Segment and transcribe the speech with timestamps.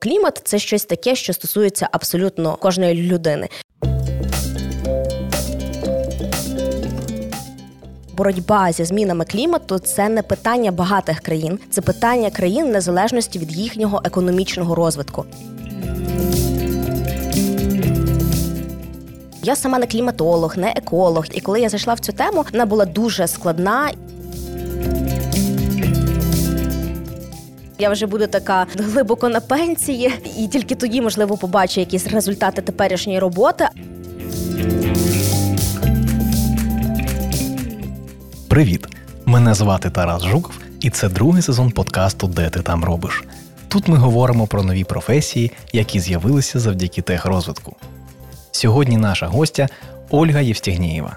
[0.00, 3.48] Клімат це щось таке, що стосується абсолютно кожної людини.
[8.12, 14.00] Боротьба зі змінами клімату це не питання багатих країн, це питання країн незалежності від їхнього
[14.04, 15.24] економічного розвитку.
[19.42, 21.24] Я сама не кліматолог, не еколог.
[21.32, 23.90] І коли я зайшла в цю тему, вона була дуже складна.
[27.80, 33.18] Я вже буду така глибоко на пенсії, і тільки тоді, можливо, побачу якісь результати теперішньої
[33.18, 33.68] роботи.
[38.48, 38.86] Привіт!
[39.24, 43.24] Мене звати Тарас Жуков, і це другий сезон подкасту Де ти там робиш.
[43.68, 47.76] Тут ми говоримо про нові професії, які з'явилися завдяки техрозвитку.
[48.50, 49.68] Сьогодні наша гостя
[50.10, 51.16] Ольга Євстігнієва,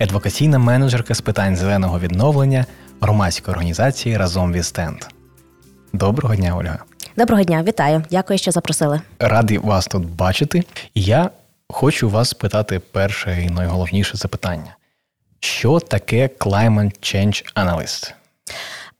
[0.00, 2.66] адвокаційна менеджерка з питань зеленого відновлення
[3.00, 5.17] громадської організації Разом Вістенд.
[5.92, 6.78] Доброго дня, Ольга.
[7.16, 8.04] Доброго дня, вітаю.
[8.10, 9.00] Дякую, що запросили.
[9.18, 10.62] Радий вас тут бачити.
[10.94, 11.30] Я
[11.68, 14.76] хочу вас спитати перше і найголовніше запитання:
[15.40, 18.12] що таке Climate Change Analyst?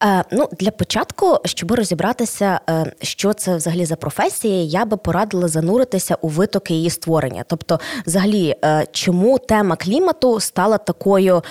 [0.04, 5.48] Е, ну, для початку, щоб розібратися, е, що це взагалі за професія, я би порадила
[5.48, 7.44] зануритися у витоки її створення.
[7.46, 11.42] Тобто, взагалі, е, чому тема клімату стала такою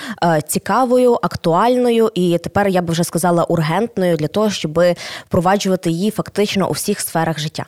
[0.48, 4.84] цікавою, актуальною, і тепер я би вже сказала ургентною для того, щоб
[5.26, 7.66] впроваджувати її фактично у всіх сферах життя.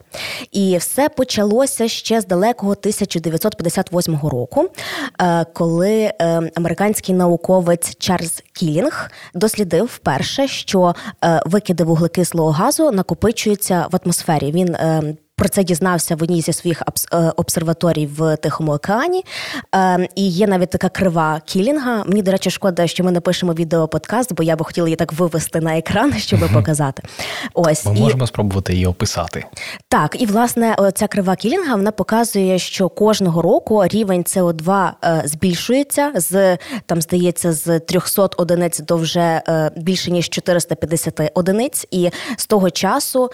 [0.51, 4.69] І все почалося ще з далекого 1958 року,
[5.53, 6.11] коли
[6.55, 14.51] американський науковець Чарльз Кілінг дослідив вперше що е, викиди вуглекислого газу накопичуються в атмосфері.
[14.51, 19.25] Він е, про це дізнався в одній зі своїх е, обсерваторій в Тихому океані.
[19.75, 22.03] Е, і є навіть така крива кілінга.
[22.07, 25.13] Мені, до речі, шкода, що ми не пишемо відеоподкаст, бо я би хотіла її так
[25.13, 27.03] вивести на екран, щоб показати.
[27.53, 28.01] Ось Ми і...
[28.01, 29.45] можемо спробувати її описати.
[29.87, 36.11] Так, і власне ця крива кілінга вона показує, що кожного року рівень СО2 е, збільшується
[36.15, 39.41] з там, здається, з 300 одиниць до вже
[39.75, 41.87] більше ніж 450 одиниць.
[41.91, 43.29] І з того часу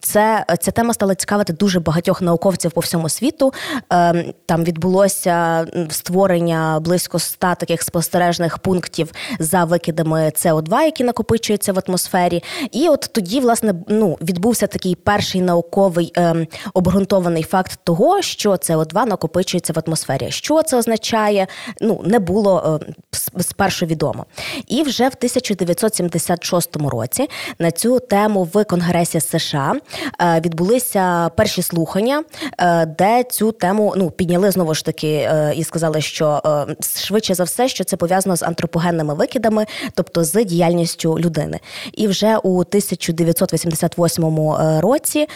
[0.00, 3.52] це ця тема стала цікавити дуже багатьох науковців по всьому світу.
[3.90, 11.80] Ем, там відбулося створення близько ста таких спостережних пунктів за викидами СО2, які накопичуються в
[11.86, 12.42] атмосфері.
[12.72, 19.06] І от тоді, власне, ну відбувся такий перший науковий ем, обґрунтований факт того, що СО2
[19.06, 20.30] накопичується в атмосфері.
[20.30, 21.46] Що це означає?
[21.80, 24.26] Ну не було е, спершу відомо.
[24.66, 27.28] І вже в 1976 році
[27.58, 29.74] на цю тему в Конгресі США
[30.20, 32.24] е, відбулися перші слухання,
[32.58, 37.34] е, де цю тему ну підняли знову ж таки е, і сказали, що е, швидше
[37.34, 41.60] за все, що це пов'язано з антропогенними викидами, тобто з діяльністю людини.
[41.92, 45.26] І вже у 1988 році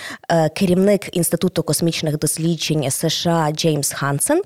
[0.55, 4.43] керівник інституту космічних досліджень США Джеймс Хансен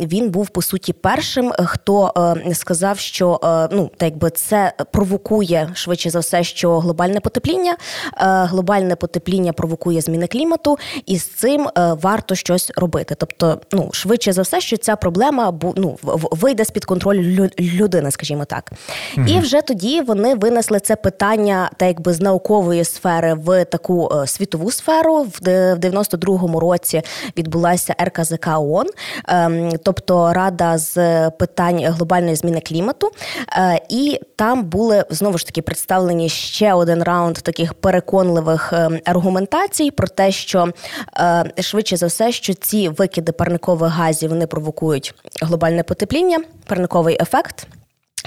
[0.00, 2.12] він був по суті першим, хто
[2.52, 3.40] сказав, що
[3.72, 7.76] ну так якби це провокує швидше за все, що глобальне потепління,
[8.20, 10.35] глобальне потепління провокує зміни клімату,
[11.06, 13.14] і з цим е, варто щось робити.
[13.18, 15.98] Тобто, ну швидше за все, що ця проблема ну,
[16.30, 18.72] вийде з під контролю людини, скажімо так.
[19.16, 24.10] mm І вже тоді вони винесли це питання, так якби з наукової сфери в таку
[24.14, 25.22] е, світову сферу.
[25.22, 25.40] В
[25.74, 27.02] 92-му році
[27.36, 28.86] відбулася РКЗК ООН,
[29.28, 30.96] ем, тобто Рада з
[31.30, 33.10] питань глобальної зміни клімату.
[33.52, 39.90] Е, і там були знову ж таки представлені ще один раунд таких переконливих ем, аргументацій
[39.90, 40.68] про те, що
[41.18, 47.66] е, швидше за все, що ці викиди парникових газів вони провокують глобальне потепління, парниковий ефект.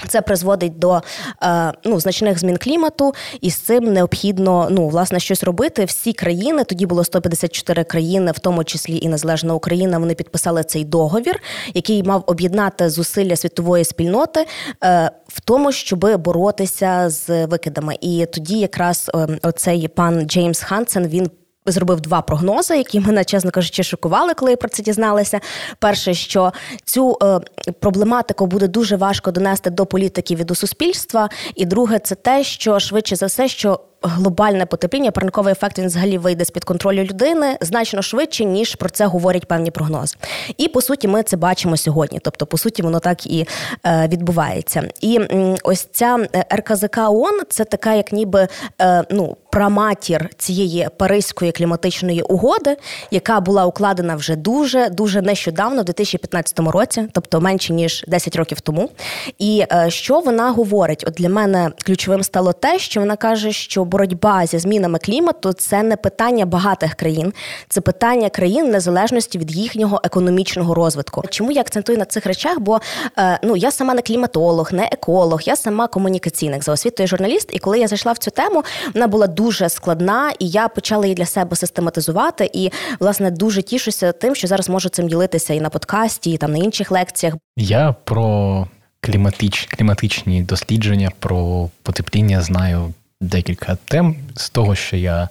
[0.08, 1.02] Це призводить до
[1.42, 5.84] е, ну, значних змін клімату, і з цим необхідно ну, власне щось робити.
[5.84, 9.98] Всі країни тоді було 154 країни, в тому числі і незалежна Україна.
[9.98, 11.40] Вони підписали цей договір,
[11.74, 14.46] який мав об'єднати зусилля світової спільноти
[14.84, 17.96] е, в тому, щоб боротися з викидами.
[18.00, 21.30] І тоді, якраз е, оцей пан Джеймс Хансен він
[21.66, 25.40] зробив два прогнози, які мене, чесно кажучи, шокували, коли я про це дізналася.
[25.78, 26.52] Перше, що
[26.84, 27.40] цю е,
[27.80, 31.28] проблематику буде дуже важко донести до політиків і до суспільства.
[31.54, 36.18] І друге, це те, що швидше за все, що глобальне потепління, парниковий ефект він взагалі
[36.18, 40.16] вийде з під контролю людини значно швидше, ніж про це говорять певні прогнози.
[40.56, 42.20] І по суті, ми це бачимо сьогодні.
[42.22, 43.46] Тобто, по суті, воно так і
[43.86, 44.88] е, відбувається.
[45.00, 45.20] І
[45.62, 48.48] ось ця е, РКЗК ООН– це така, як ніби
[48.80, 52.76] е, ну праматір цієї Паризької кліматичної угоди,
[53.10, 58.60] яка була укладена вже дуже дуже нещодавно, в 2015 році, тобто менше ніж 10 років
[58.60, 58.90] тому.
[59.38, 61.04] І що вона говорить?
[61.06, 65.82] От для мене ключовим стало те, що вона каже, що боротьба зі змінами клімату це
[65.82, 67.32] не питання багатих країн,
[67.68, 71.22] це питання країн незалежності від їхнього економічного розвитку.
[71.30, 72.60] Чому я акцентую на цих речах?
[72.60, 72.80] Бо
[73.18, 77.48] е, ну я сама не кліматолог, не еколог, я сама комунікаційник за освітою журналіст.
[77.52, 78.64] І коли я зайшла в цю тему,
[78.94, 82.50] вона була дуже складна, і я почала її для себе систематизувати.
[82.52, 82.70] І
[83.00, 86.58] власне дуже тішуся тим, що зараз можу цим ділитися і на подкасті, і там на
[86.58, 87.34] інших лекціях.
[87.56, 88.66] Я про
[89.00, 95.28] кліматич, кліматичні дослідження, про потепління знаю декілька тем з того, що я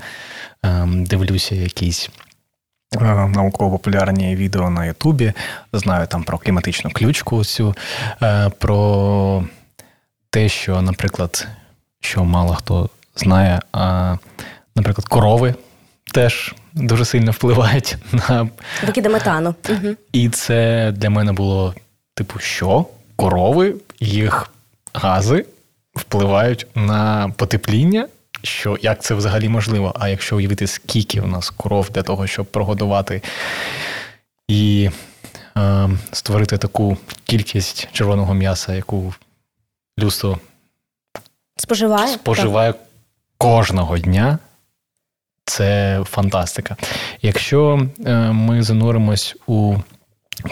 [0.66, 2.10] е, дивлюся якісь.
[2.96, 5.34] Е, науково-популярні відео на Ютубі,
[5.74, 7.76] знаю там про кліматичну ключку, цю,
[8.22, 9.44] е, про
[10.30, 11.48] те, що, наприклад,
[12.00, 14.16] що мало хто знає, а,
[14.76, 15.56] наприклад, корови
[16.14, 18.50] теж дуже сильно впливають на
[18.86, 19.56] викиди метану.
[20.14, 21.76] І це для мене було
[22.14, 24.52] типу, що корови, їх
[24.94, 25.46] гази
[25.96, 28.08] впливають на потепління.
[28.44, 29.94] Що як це взагалі можливо?
[30.00, 33.22] А якщо уявити, скільки у нас коров для того, щоб прогодувати
[34.48, 34.90] і
[35.58, 39.14] е, створити таку кількість червоного м'яса, яку
[40.00, 40.40] людство
[41.58, 42.82] споживає споживає так.
[43.38, 44.40] кожного дня,
[45.46, 46.78] це фантастика.
[47.22, 49.76] Якщо е, ми зануримось у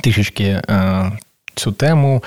[0.03, 1.11] трішечки е,
[1.55, 2.23] цю тему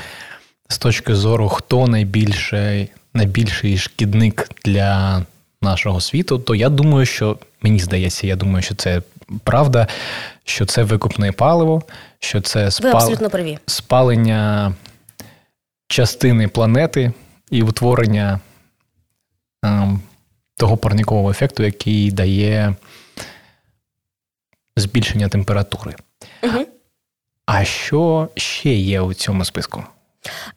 [0.68, 5.22] з точки зору, хто найбільший, найбільший шкідник для
[5.62, 9.02] нашого світу, то я думаю, що мені здається, я думаю, що це
[9.44, 9.88] правда,
[10.44, 11.82] що це викупне паливо,
[12.18, 12.92] що це спал...
[13.66, 14.74] спалення
[15.88, 17.12] частини планети
[17.50, 18.40] і утворення
[19.62, 20.02] ем,
[20.56, 22.74] того парникового ефекту, який дає
[24.76, 25.96] збільшення температури.
[26.42, 26.66] Угу.
[27.46, 29.84] А що ще є у цьому списку?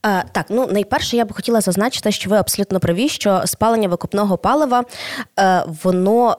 [0.06, 4.38] Е, так, ну найперше, я б хотіла зазначити, що ви абсолютно праві, що спалення викопного
[4.38, 4.84] палива
[5.40, 6.36] е, воно.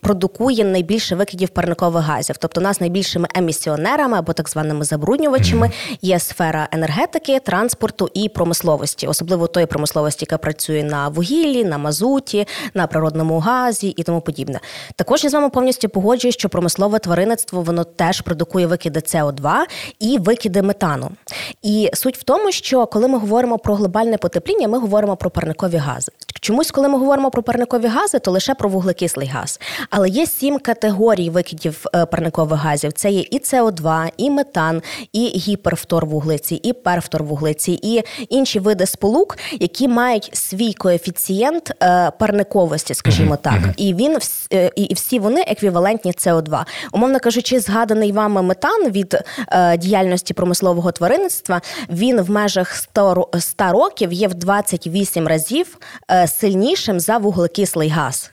[0.00, 2.36] Продукує найбільше викидів парникових газів.
[2.38, 5.70] Тобто, у нас найбільшими емісіонерами або так званими забруднювачами
[6.02, 12.46] є сфера енергетики, транспорту і промисловості, особливо тої промисловості, яка працює на вугіллі, на мазуті,
[12.74, 14.60] на природному газі і тому подібне.
[14.96, 19.52] Також я з вами повністю погоджую, що промислове тваринництво воно теж продукує викиди СО2
[20.00, 21.10] і викиди метану.
[21.62, 25.76] І суть в тому, що коли ми говоримо про глобальне потепління, ми говоримо про парникові
[25.76, 26.12] гази.
[26.40, 29.60] Чомусь, коли ми говоримо про парникові гази, то лише про вуглекислий газ.
[29.90, 34.82] Але є сім категорій викидів е, парникових газів: це є і СО2, і метан,
[35.12, 42.10] і гіперфтор вуглеці, і перфтор вуглеці, і інші види сполук, які мають свій коефіцієнт е,
[42.18, 44.18] парниковості, скажімо так, і він
[44.52, 46.64] е, і всі вони еквівалентні СО2.
[46.92, 49.18] Умовно кажучи, згаданий вами метан від
[49.78, 52.76] діяльності промислового тваринництва, він в межах
[53.38, 55.78] 100 років є в 28 разів
[56.26, 58.30] сильнішим за вуглекислий газ.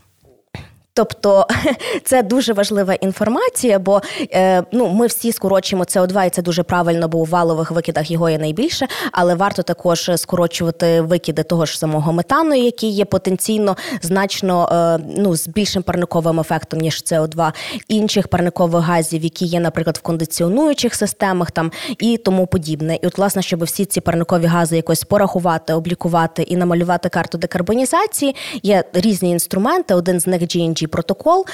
[0.93, 1.47] Тобто
[2.03, 4.01] це дуже важлива інформація, бо
[4.33, 8.29] е, ну ми всі скорочуємо СО2, і це дуже правильно, бо у валових викидах його
[8.29, 14.69] є найбільше, але варто також скорочувати викиди того ж самого метану, який є потенційно значно
[14.71, 17.51] е, ну з більшим парниковим ефектом ніж СО2,
[17.87, 22.99] інших парникових газів, які є, наприклад, в кондиціонуючих системах, там і тому подібне.
[23.01, 28.35] І от, власне, щоб всі ці парникові гази якось порахувати, облікувати і намалювати карту декарбонізації,
[28.63, 29.93] є різні інструменти.
[29.93, 31.45] Один з них GNG GNG протокол.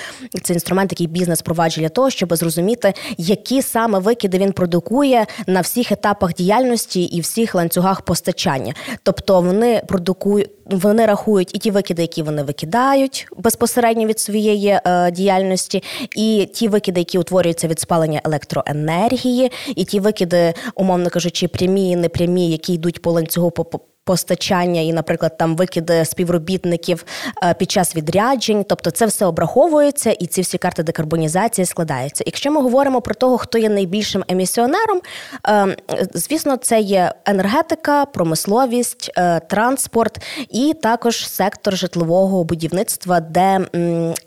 [0.44, 5.62] Це інструмент, який бізнес проваджує для того, щоб зрозуміти, які саме викиди він продукує на
[5.62, 8.74] всіх етапах діяльності і всіх ланцюгах постачання.
[9.04, 15.12] Тобто вони продукують, вони рахують і ті викиди, які вони викидають безпосередньо від своєї е,
[15.12, 15.84] діяльності,
[16.16, 21.96] і ті викиди, які утворюються від спалення електроенергії, і ті викиди, умовно кажучи, прямі і
[21.96, 23.64] непрямі, які йдуть по ланцюгу по
[24.08, 27.06] постачання і, наприклад, там викиди співробітників
[27.44, 28.66] е, під час відряджень.
[28.70, 32.24] Тобто, це все обраховується, і ці всі карти декарбонізації складаються.
[32.28, 35.02] Якщо ми говоримо про того, хто є найбільшим емісіонером,
[35.48, 35.78] е,
[36.14, 43.60] звісно, це є енергетика, промисловість, е, транспорт і також сектор житлового будівництва, де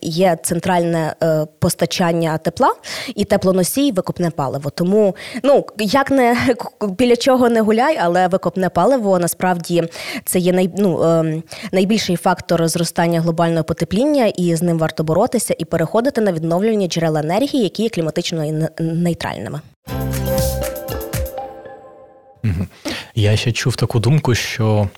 [0.00, 1.14] є центральне
[1.58, 2.75] постачання тепла
[3.14, 4.70] і теплоносій, викопне паливо.
[4.70, 6.37] Тому ну як не
[6.80, 9.93] біля чого не гуляй, але викопне паливо насправді насправді
[10.25, 15.55] це є най, ну, ем, найбільший фактор зростання глобального потепління, і з ним варто боротися
[15.59, 19.61] і переходити на відновлювання джерел енергії, які є кліматично нейтральними.
[23.15, 24.89] Я ще чув таку думку, що,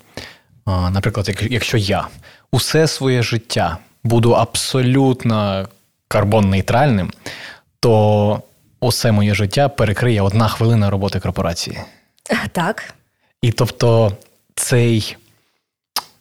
[0.67, 2.09] наприклад, якщо я
[2.53, 5.69] усе своє життя буду абсолютно
[6.09, 7.11] карбон-нейтральним,
[7.81, 8.43] то
[8.81, 11.79] усе моє життя перекриє одна хвилина роботи корпорації.
[12.53, 12.95] Так.
[13.43, 14.13] І тобто
[14.55, 15.17] цей,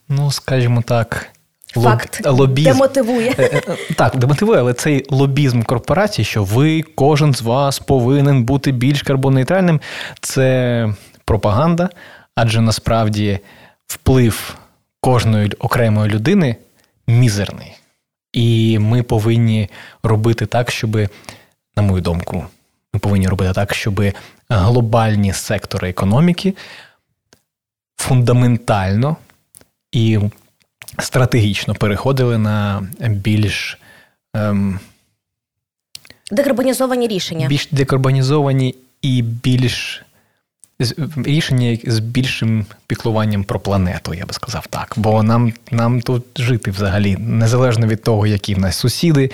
[0.08, 1.32] ну, скажімо так,
[1.74, 2.70] Факт лобізм.
[2.70, 3.34] демотивує.
[3.38, 8.72] Е, е, так, демотивує, але цей лобізм корпорації, що ви, кожен з вас повинен бути
[8.72, 9.80] більш карбоннейтральним,
[10.20, 10.88] це
[11.24, 11.90] пропаганда,
[12.34, 13.38] адже насправді
[13.86, 14.56] вплив
[15.00, 16.56] кожної окремої людини
[17.06, 17.72] мізерний.
[18.32, 19.68] І ми повинні
[20.02, 20.96] робити так, щоб,
[21.76, 22.44] на мою думку,
[22.94, 24.02] ми повинні робити так, щоб
[24.48, 26.54] глобальні сектори економіки
[28.02, 29.16] фундаментально
[29.92, 30.18] і
[30.98, 33.78] стратегічно переходили на більш
[34.34, 34.80] ем,
[36.30, 37.48] декарбонізовані рішення.
[37.48, 40.02] Більш декарбонізовані і більш
[41.16, 44.94] рішення з більшим піклуванням про планету, я би сказав так.
[44.96, 49.30] Бо нам нам тут жити взагалі незалежно від того, які в нас сусіди,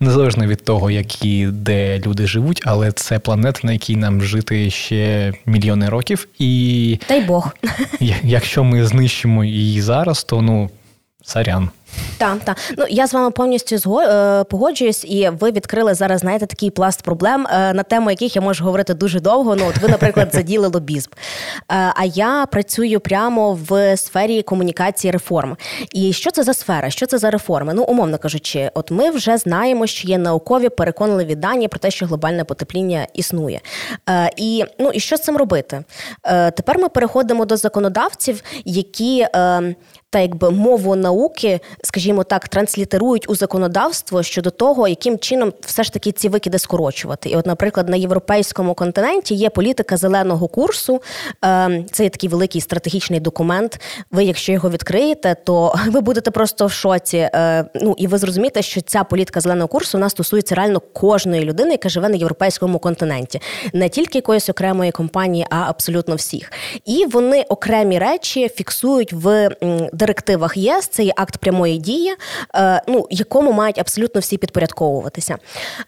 [0.00, 5.32] незалежно від того, які де люди живуть, але це планета, на якій нам жити ще
[5.46, 6.28] мільйони років.
[6.38, 7.56] І дай Бог,
[8.22, 10.70] якщо ми знищимо її зараз, то ну
[11.22, 11.70] сорян.
[12.22, 12.56] Так, так.
[12.78, 17.46] Ну я з вами повністю е, погоджуюсь, і ви відкрили зараз, знаєте, такий пласт проблем,
[17.46, 19.56] е, на тему яких я можу говорити дуже довго.
[19.56, 21.10] Ну, от ви, наприклад, заділи лобізм.
[21.12, 25.56] Е, а я працюю прямо в сфері комунікації реформ.
[25.92, 26.90] І що це за сфера?
[26.90, 27.74] Що це за реформи?
[27.74, 32.06] Ну, умовно кажучи, от ми вже знаємо, що є наукові переконливі дані про те, що
[32.06, 33.60] глобальне потепління існує.
[34.36, 35.84] І ну і що з цим робити?
[36.56, 39.26] Тепер ми переходимо до законодавців, які
[40.12, 45.92] та якби мову науки скажімо так, транслітерують у законодавство щодо того, яким чином все ж
[45.92, 47.28] таки ці викиди скорочувати.
[47.28, 51.02] І, от, наприклад, на європейському континенті є політика зеленого курсу.
[51.42, 53.80] Ем, це є такий великий стратегічний документ.
[54.10, 57.16] Ви, якщо його відкриєте, то ви будете просто в шоці.
[57.16, 61.70] Е, ну і ви зрозумієте, що ця політика зеленого курсу вона стосується реально кожної людини,
[61.70, 63.40] яка живе на європейському континенті,
[63.72, 66.52] не тільки якоїсь окремої компанії, а абсолютно всіх.
[66.84, 69.50] І вони окремі речі фіксують в
[69.92, 70.86] директивах ЄС.
[70.86, 72.14] Це є акт прямої прямої дії,
[72.54, 75.36] е, ну якому мають абсолютно всі підпорядковуватися.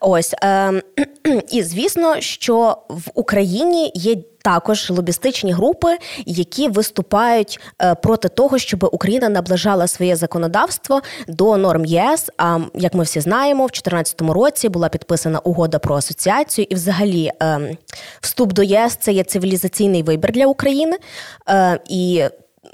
[0.01, 0.83] Ось е,
[1.51, 4.17] і звісно, що в Україні є.
[4.45, 11.85] Також лобістичні групи, які виступають е, проти того, щоб Україна наближала своє законодавство до норм
[11.85, 12.31] ЄС.
[12.39, 17.31] А як ми всі знаємо, в 2014 році була підписана угода про асоціацію, і, взагалі,
[18.21, 20.97] вступ до ЄС це є цивілізаційний вибір для України.
[21.89, 22.25] І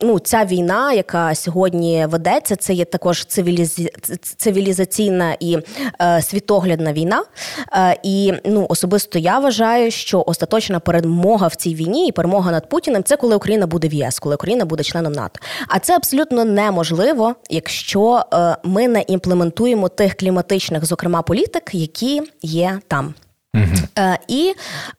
[0.03, 3.91] ну, ця війна, яка сьогодні ведеться, це є також цивілізі...
[4.37, 5.59] цивілізаційна і
[6.03, 7.25] е, світоглядна війна.
[7.73, 12.69] Е, і ну, особисто я вважаю, що остаточна перемога в цій війні і перемога над
[12.69, 15.41] Путіним це коли Україна буде в єС, коли Україна буде членом НАТО.
[15.69, 22.81] А це абсолютно неможливо, якщо е, ми не імплементуємо тих кліматичних, зокрема політик, які є
[22.89, 23.15] там.
[23.55, 24.17] Uh-huh.
[24.29, 24.55] І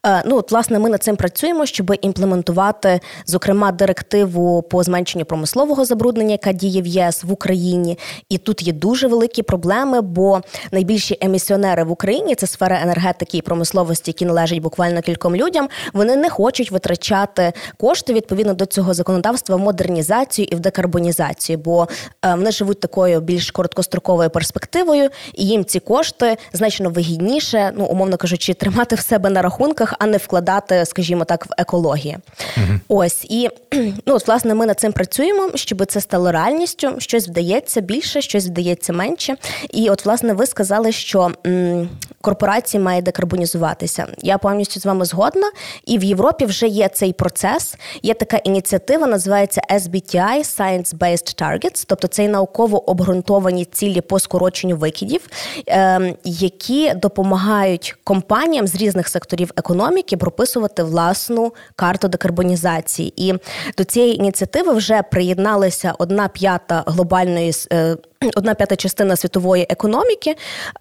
[0.06, 5.86] е, ну, от, власне, ми над цим працюємо, щоб імплементувати, зокрема, директиву по зменшенню промислового
[5.86, 7.98] забруднення, яка діє в ЄС в Україні.
[8.30, 10.42] І тут є дуже великі проблеми, бо
[10.72, 15.70] найбільші емісіонери в Україні це сфера енергетики і промисловості, які належать буквально кільком людям.
[15.94, 21.88] Вони не хочуть витрачати кошти відповідно до цього законодавства в модернізацію і в декарбонізацію, бо
[22.26, 28.18] е, вони живуть такою більш короткостроковою перспективою, і їм ці кошти значно вигідніше, ну умовно
[28.18, 32.18] кажучи кажучи, тримати в себе на рахунках, а не вкладати, скажімо так, в екологію.
[32.58, 32.80] Угу.
[32.88, 33.50] Ось і
[34.06, 36.96] ну от власне ми над цим працюємо, щоб це стало реальністю.
[36.98, 39.36] Щось вдається більше, щось вдається менше.
[39.70, 41.90] І от, власне, ви сказали, що м,
[42.22, 44.08] корпорації має декарбонізуватися.
[44.22, 45.52] Я повністю з вами згодна,
[45.86, 47.76] і в Європі вже є цей процес.
[48.04, 55.28] Є така ініціатива, називається SBTI– Science-Based Targets, тобто це науково обґрунтовані цілі по скороченню викидів,
[55.68, 63.14] е, які допомагають компаніям компаніям з різних секторів економіки прописувати власну карту декарбонізації.
[63.18, 63.34] І
[63.78, 67.98] до цієї ініціативи вже приєдналися одна п'ята глобальної е,
[68.36, 70.36] одна п'ята частина світової економіки,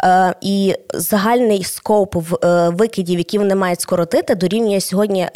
[0.05, 5.29] е, і загальний скоп е, викидів, які вони мають скоротити, дорівнює сьогодні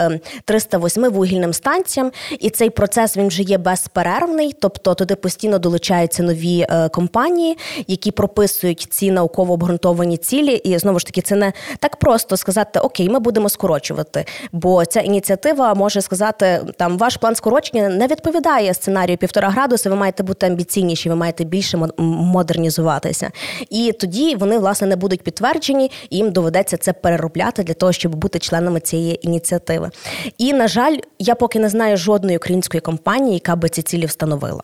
[0.45, 2.13] 308 вугільним станціям.
[2.41, 8.87] І цей процес він вже є безперервний, тобто туди постійно долучаються нові компанії, які прописують
[8.91, 10.55] ці науково обґрунтовані цілі.
[10.55, 14.25] І знову ж таки, це не так просто сказати Окей, ми будемо скорочувати.
[14.53, 19.91] Бо ця ініціатива може сказати, там ваш план скорочення не відповідає сценарію півтора градуса.
[19.91, 23.31] Ви маєте бути амбіційніші, ви маєте більше модернізуватися.
[23.71, 28.15] І тоді вони власне не будуть підтверджені, і їм доведеться це переробляти для того, щоб
[28.15, 29.91] бути членами цієї ініціативи.
[30.39, 34.61] І на жаль, я поки не знаю жодної української компанії, яка би ці цілі встановила.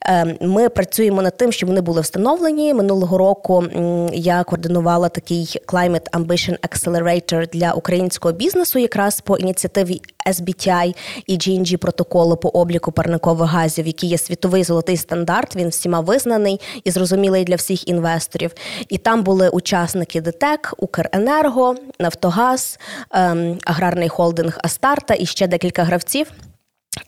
[0.00, 3.64] Ем, ми працюємо над тим, щоб вони були встановлені минулого року.
[4.12, 10.94] Я координувала такий Climate Ambition Accelerator для українського бізнесу, якраз по ініціативі SBTI
[11.26, 15.56] і GNG протоколу по обліку парникових газів, який є світовий золотий стандарт.
[15.56, 18.50] Він всіма визнаний і зрозумілий для всіх інвесторів.
[18.88, 22.78] І там були учасники ДТЕК, Укренерго, Нафтогаз,
[23.10, 26.26] ем, аграрний холдинг Астарта і ще декілька гравців.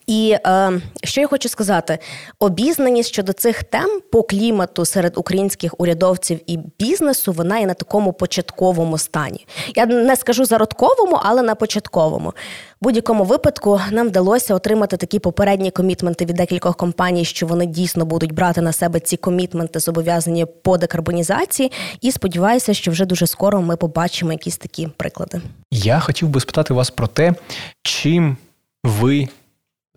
[0.07, 1.99] І е, що я хочу сказати,
[2.39, 8.13] обізнаність щодо цих тем по клімату серед українських урядовців і бізнесу вона є на такому
[8.13, 9.47] початковому стані.
[9.77, 12.29] Я не скажу зародковому, але на початковому.
[12.29, 18.05] В будь-якому випадку нам вдалося отримати такі попередні комітменти від декількох компаній, що вони дійсно
[18.05, 21.73] будуть брати на себе ці комітменти зобов'язані по декарбонізації.
[22.01, 25.41] І сподіваюся, що вже дуже скоро ми побачимо якісь такі приклади.
[25.71, 27.35] Я хотів би спитати вас про те,
[27.83, 28.37] чим
[28.85, 29.29] ви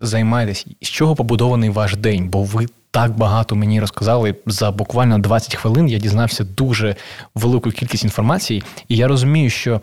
[0.00, 0.66] займаєтесь?
[0.82, 2.28] З чого побудований ваш день?
[2.28, 5.88] Бо ви так багато мені розказали за буквально 20 хвилин.
[5.88, 6.96] Я дізнався дуже
[7.34, 9.80] велику кількість інформації, і я розумію, що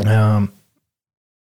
[0.00, 0.42] е,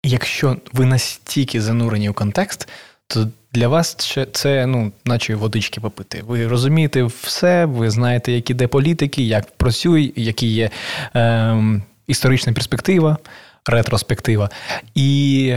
[0.04, 2.68] якщо ви настільки занурені у контекст,
[3.06, 6.22] то для вас це, ну, наче водички попити.
[6.26, 10.70] Ви розумієте все, ви знаєте, які де політики, як працює, які є
[11.16, 13.18] е, історична перспектива,
[13.66, 14.50] ретроспектива.
[14.94, 15.56] І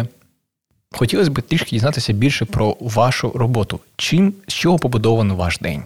[0.91, 3.79] Хотілося б трішки дізнатися більше про вашу роботу.
[3.95, 5.83] Чим з чого побудований ваш день?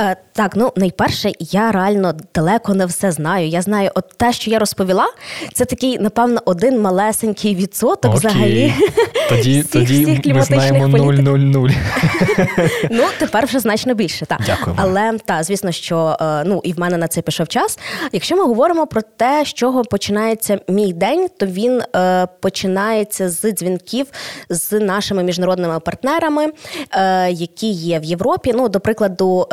[0.00, 3.48] Е, Так, ну найперше, я реально далеко не все знаю.
[3.48, 5.06] Я знаю, от те, що я розповіла,
[5.52, 8.18] це такий, напевно, один малесенький відсоток Окей.
[8.18, 8.74] взагалі.
[9.28, 11.74] Тоді всіх, тоді всіх ми знаємо 0,00.
[12.90, 14.26] Ну, тепер вже значно більше.
[14.26, 14.40] так.
[14.46, 14.76] Дякую.
[14.78, 17.78] Але так, звісно, що е, ну і в мене на це пішов час.
[18.12, 23.52] Якщо ми говоримо про те, з чого починається мій день, то він е, починається з
[23.52, 24.06] дзвінків
[24.48, 26.46] з нашими міжнародними партнерами,
[26.92, 28.52] е, які є в Європі.
[28.54, 29.47] Ну, до прикладу,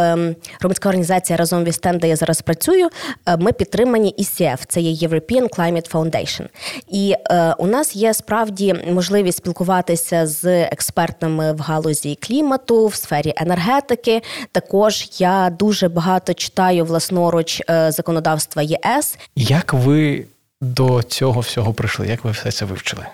[0.60, 2.90] громадська організація разом Вістен, де я зараз працюю.
[3.26, 6.48] Е, ми підтримані ECF, це є European Climate Foundation.
[6.88, 13.34] І е, у нас є справді можливість спілкуватися з експертами в галузі клімату, в сфері
[13.38, 14.22] енергетики.
[14.52, 19.18] Також я дуже багато читаю власноруч е, законодавства ЄС.
[19.36, 20.26] Як ви
[20.62, 22.08] до цього всього прийшли?
[22.08, 23.06] Як ви все це вивчили?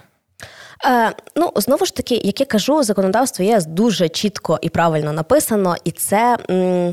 [0.85, 5.75] Е, Ну, знову ж таки, як я кажу, законодавство ЄС дуже чітко і правильно написано,
[5.83, 6.37] і це.
[6.49, 6.91] М-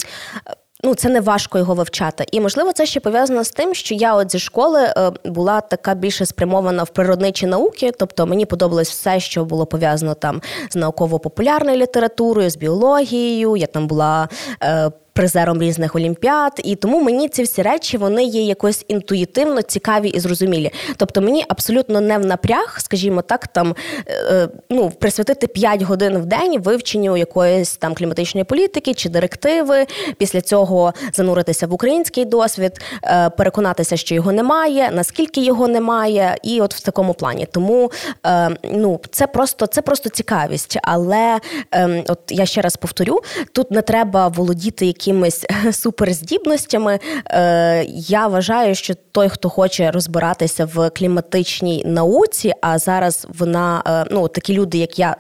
[0.85, 2.25] Ну, це не важко його вивчати.
[2.33, 5.95] І можливо, це ще пов'язано з тим, що я от зі школи е, була така
[5.95, 11.77] більше спрямована в природничі науки, тобто мені подобалось все, що було пов'язано там з науково-популярною
[11.77, 13.57] літературою, з біологією.
[13.57, 14.29] Я там була.
[14.63, 20.09] Е, призером різних олімпіад, і тому мені ці всі речі вони є якось інтуїтивно цікаві
[20.09, 20.71] і зрозумілі.
[20.97, 23.75] Тобто мені абсолютно не в напряг, скажімо так, там
[24.09, 29.87] е, ну присвятити 5 годин в день вивченню якоїсь там кліматичної політики чи директиви.
[30.19, 36.61] Після цього зануритися в український досвід, е, переконатися, що його немає, наскільки його немає, і
[36.61, 37.47] от в такому плані.
[37.53, 37.91] Тому
[38.27, 40.79] е, ну це просто це просто цікавість.
[40.83, 43.21] Але ем, от я ще раз повторю:
[43.53, 46.99] тут не треба володіти яким якимись суперздібностями.
[47.31, 54.09] Е, я вважаю, що той, хто хоче розбиратися в кліматичній науці, а зараз вона е,
[54.11, 55.17] ну такі люди, як я,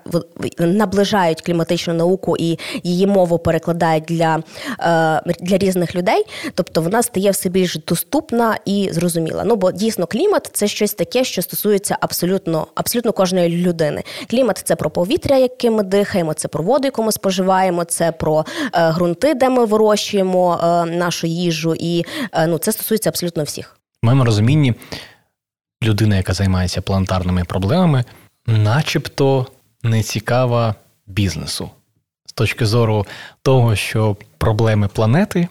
[0.59, 6.24] наближають кліматичну науку і її мову перекладають для, е, для різних людей.
[6.55, 9.44] Тобто вона стає все більш доступна і зрозуміла.
[9.44, 14.03] Ну бо дійсно клімат це щось таке, що стосується абсолютно абсолютно кожної людини.
[14.31, 18.44] Клімат це про повітря, яким ми дихаємо, це про воду, яку ми споживаємо, це про
[18.74, 23.77] е, ґрунти, де ми вирощуємо е, нашу їжу, і е, ну це стосується абсолютно всіх.
[24.03, 24.75] В моєму розумінні
[25.83, 28.05] людина, яка займається планетарними проблемами,
[28.47, 29.47] начебто
[29.83, 30.75] не цікава
[31.07, 31.71] бізнесу
[32.27, 33.07] з точки зору
[33.43, 35.49] того, що проблеми планети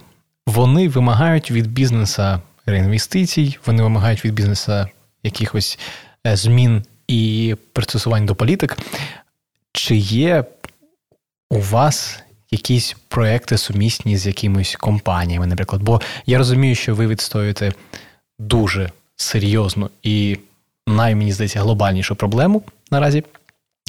[0.47, 4.87] вони вимагають від бізнеса реінвестицій, вони вимагають від бізнеса
[5.23, 5.79] якихось
[6.27, 8.77] е, змін і пристосувань до політик.
[9.73, 10.45] Чи є
[11.49, 15.81] у вас якісь проекти сумісні з якимись компаніями, наприклад.
[15.81, 17.71] Бо я розумію, що ви відстоюєте
[18.39, 20.37] дуже серйозну і
[20.87, 23.23] най, мені здається, глобальнішу проблему наразі.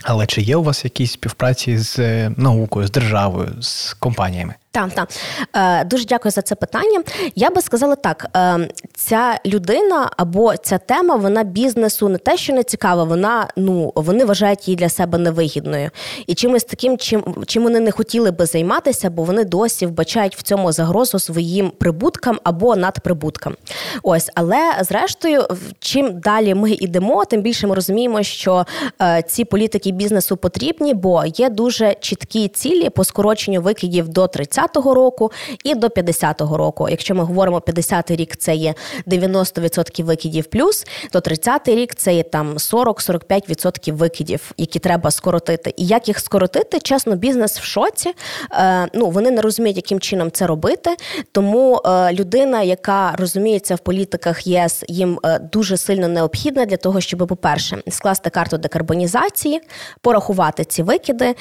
[0.05, 4.55] Але чи є у вас якісь співпраці з е, наукою, з державою, з компаніями?
[4.79, 5.09] Так, так.
[5.57, 7.03] Е, дуже дякую за це питання.
[7.35, 12.53] Я би сказала так: е, ця людина або ця тема, вона бізнесу не те, що
[12.53, 15.91] не цікава, вона ну вони вважають її для себе невигідною.
[16.27, 20.43] І чимось таким, чим чим вони не хотіли би займатися, бо вони досі вбачають в
[20.43, 23.57] цьому загрозу своїм прибуткам або надприбуткам.
[24.03, 25.47] Ось, але зрештою,
[25.79, 28.67] чим далі ми йдемо, тим більше ми розуміємо, що
[29.03, 34.68] е, ці політики бізнесу потрібні, бо є дуже чіткі цілі по скороченню викидів до 30
[34.69, 35.33] 30-го року
[35.65, 36.89] і до 50-го року.
[36.89, 38.75] Якщо ми говоримо 50-й рік, це є
[39.07, 45.75] 90% викидів плюс, то 30-й рік це є там 40-45% викидів, які треба скоротити.
[45.77, 48.13] І як їх скоротити, чесно, бізнес в шоці.
[48.53, 50.97] Е, ну вони не розуміють, яким чином це робити.
[51.33, 57.01] Тому е, людина, яка розуміється в політиках ЄС, їм е, дуже сильно необхідна для того,
[57.01, 59.61] щоб, по-перше, скласти карту декарбонізації,
[60.01, 61.35] порахувати ці викиди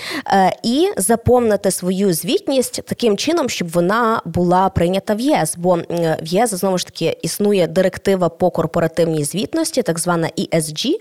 [0.63, 5.55] і заповнити свою звітність таким чином, щоб вона була прийнята в ЄС.
[5.57, 5.75] Бо
[6.21, 10.93] в ЄС знову ж таки існує директива по корпоративній звітності, так звана ESG,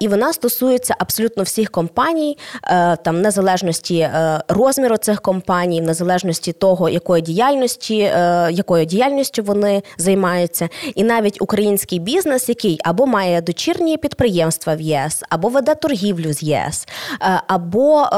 [0.00, 2.38] і вона стосується абсолютно всіх компаній,
[3.04, 4.08] там незалежності
[4.48, 7.96] розміру цих компаній, в незалежності того, якої діяльності,
[8.50, 15.22] якою діяльністю вони займаються, і навіть український бізнес, який або має дочірні підприємства в ЄС,
[15.28, 16.88] або веде торгівлю з ЄС,
[17.46, 18.08] або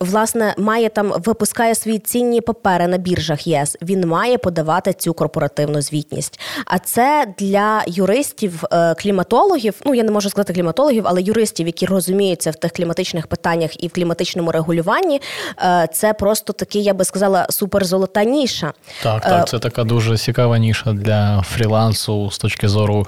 [0.00, 1.12] власне має там
[1.56, 3.76] випускає свої цінні папери на біржах ЄС.
[3.82, 6.40] Він має подавати цю корпоративну звітність.
[6.66, 9.74] А це для юристів, е, кліматологів.
[9.84, 13.88] Ну я не можу сказати кліматологів, але юристів, які розуміються в тих кліматичних питаннях і
[13.88, 15.20] в кліматичному регулюванні.
[15.58, 18.72] Е, це просто такий, я би сказала, суперзолота ніша.
[19.02, 23.06] Так, так, е, це така дуже цікава ніша для фрілансу з точки зору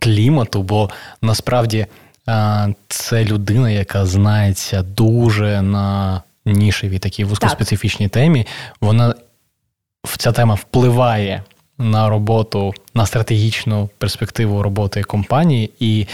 [0.00, 0.90] клімату, бо
[1.22, 1.86] насправді.
[2.88, 8.46] Це людина, яка знається дуже на нішевій такій вузькоспецифічній темі.
[8.80, 9.14] Вона
[10.18, 11.42] ця тема впливає
[11.78, 16.06] на роботу, на стратегічну перспективу роботи компанії, і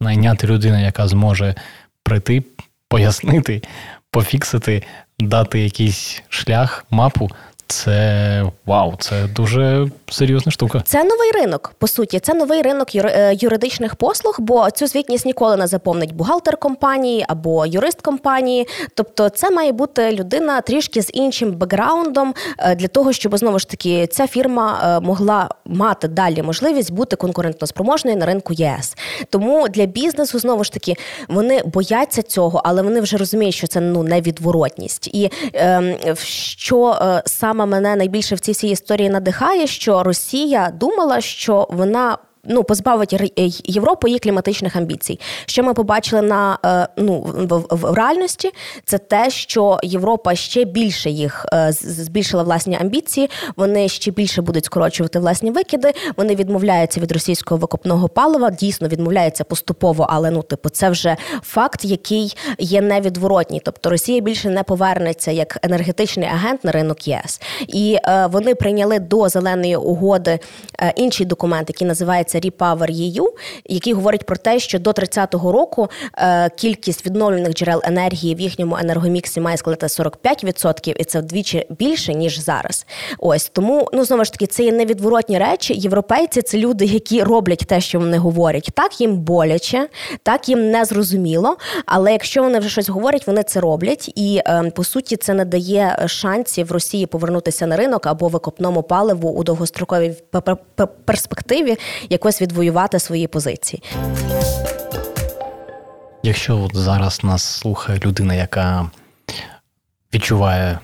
[0.00, 1.54] найняти людину, яка зможе
[2.02, 2.44] прийти,
[2.88, 3.62] пояснити,
[4.10, 4.82] пофіксити,
[5.18, 7.30] дати якийсь шлях, мапу.
[7.70, 10.82] Це вау, це дуже серйозна штука.
[10.84, 11.74] Це новий ринок.
[11.78, 16.56] По суті, це новий ринок е, юридичних послуг, бо цю звітність ніколи не заповнить бухгалтер
[16.56, 18.68] компанії або юрист компанії.
[18.94, 23.68] Тобто, це має бути людина трішки з іншим бекграундом е, для того, щоб знову ж
[23.68, 28.96] таки ця фірма е, могла мати далі можливість бути конкурентноспроможною на ринку ЄС.
[29.28, 30.96] Тому для бізнесу знову ж таки
[31.28, 37.59] вони бояться цього, але вони вже розуміють, що це ну невідворотність, і е, що саме
[37.60, 43.12] саме мене найбільше в цій всій історії надихає, що Росія думала, що вона ну, позбавить
[43.12, 43.28] е,
[43.64, 45.20] Європу її кліматичних амбіцій.
[45.46, 47.20] Що ми побачили на е, ну
[47.70, 48.50] в, реальності,
[48.84, 53.30] це те, що Європа ще більше їх е, збільшила власні амбіції.
[53.56, 55.92] Вони ще більше будуть скорочувати власні викиди.
[56.16, 58.50] Вони відмовляються від російського викопного палива.
[58.50, 63.60] Дійсно відмовляються поступово, але ну, типу, це вже факт, який є невідворотній.
[63.64, 67.96] Тобто Росія більше не повернеться як енергетичний агент на ринок ЄС, і
[68.30, 70.38] вони прийняли до зеленої угоди
[70.96, 73.26] інший документ, який називається називається Repower EU,
[73.68, 75.88] який говорить про те, що до 30-го року
[76.18, 82.14] е, кількість відновлених джерел енергії в їхньому енергоміксі має складати 45%, і це вдвічі більше
[82.14, 82.86] ніж зараз.
[83.18, 85.74] Ось тому ну знову ж таки це є невідворотні речі.
[85.74, 88.70] Європейці це люди, які роблять те, що вони говорять.
[88.74, 89.88] Так їм боляче,
[90.22, 91.56] так їм не зрозуміло.
[91.86, 94.12] Але якщо вони вже щось говорять, вони це роблять.
[94.14, 99.30] І е, по суті, це не дає шансів Росії повернутися на ринок або викопному паливу
[99.30, 100.14] у довгостроковій
[101.04, 101.76] перспективі,
[102.20, 103.82] якось відвоювати свої позиції.
[106.22, 108.90] Якщо от зараз нас слухає людина, яка
[110.14, 110.78] відчуває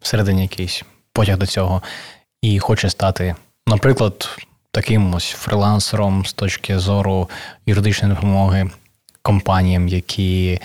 [0.00, 0.82] всередині якийсь
[1.12, 1.82] потяг до цього
[2.42, 3.34] і хоче стати,
[3.66, 4.38] наприклад,
[4.70, 7.30] таким ось фрилансером з точки зору
[7.66, 8.70] юридичної допомоги
[9.22, 10.60] компаніям, які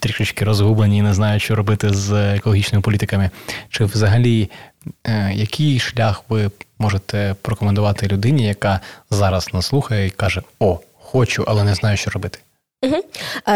[0.00, 3.30] трішечки розгублені і не знають, що робити з екологічними політиками,
[3.68, 4.50] чи взагалі
[5.06, 11.44] Е, який шлях ви можете прокомендувати людині, яка зараз нас слухає і каже: О, хочу,
[11.46, 12.38] але не знаю, що робити?
[12.82, 12.96] Угу.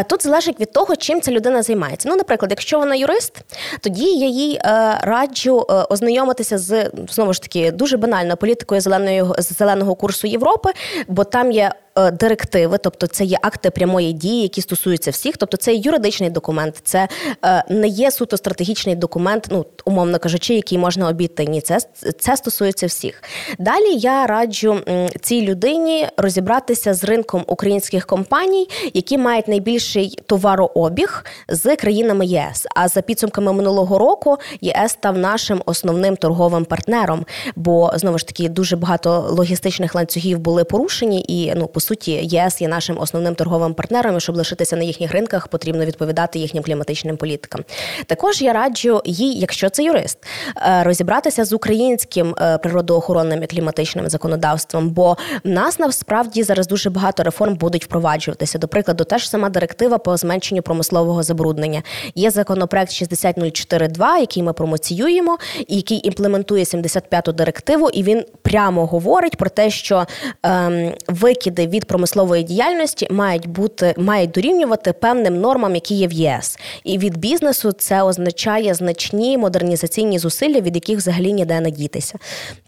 [0.08, 2.08] Тут залежить від того, чим ця людина займається.
[2.08, 3.40] Ну, наприклад, якщо вона юрист,
[3.80, 4.60] тоді я їй е,
[5.02, 10.70] раджу е, ознайомитися з знову ж таки дуже банально політикою зеленої зеленого курсу Європи,
[11.08, 15.36] бо там є директиви, тобто це є акти прямої дії, які стосуються всіх.
[15.36, 17.08] Тобто це юридичний документ, це
[17.44, 21.44] е, не є суто стратегічний документ, ну умовно кажучи, який можна обійти.
[21.46, 21.78] Ні, це
[22.18, 23.22] це стосується всіх.
[23.58, 24.80] Далі я раджу
[25.20, 32.66] цій людині розібратися з ринком українських компаній, які мають найбільший товарообіг з країнами ЄС.
[32.76, 37.26] А за підсумками минулого року ЄС став нашим основним торговим партнером,
[37.56, 42.60] бо знову ж таки дуже багато логістичних ланцюгів були порушені і ну по суті ЄС
[42.60, 44.16] є нашим основним торговим партнером.
[44.16, 47.64] і Щоб лишитися на їхніх ринках, потрібно відповідати їхнім кліматичним політикам.
[48.06, 50.18] Також я раджу їй, якщо це юрист,
[50.56, 56.90] е, розібратися з українським е, природоохоронним і кліматичним законодавством, бо в нас насправді зараз дуже
[56.90, 58.58] багато реформ будуть впроваджуватися.
[58.58, 61.82] До прикладу, теж сама директива по зменшенню промислового забруднення.
[62.14, 69.36] Є законопроект 6042, який ми промоціюємо, і який імплементує 75-ту директиву, і він прямо говорить
[69.36, 70.06] про те, що
[70.42, 76.58] ем, викиди від промислової діяльності мають бути мають дорівнювати певним нормам, які є в ЄС.
[76.84, 82.18] І від бізнесу це означає значні модернізаційні зусилля, від яких взагалі ніде не дітися.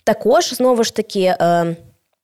[0.05, 1.35] Також знову ж таки.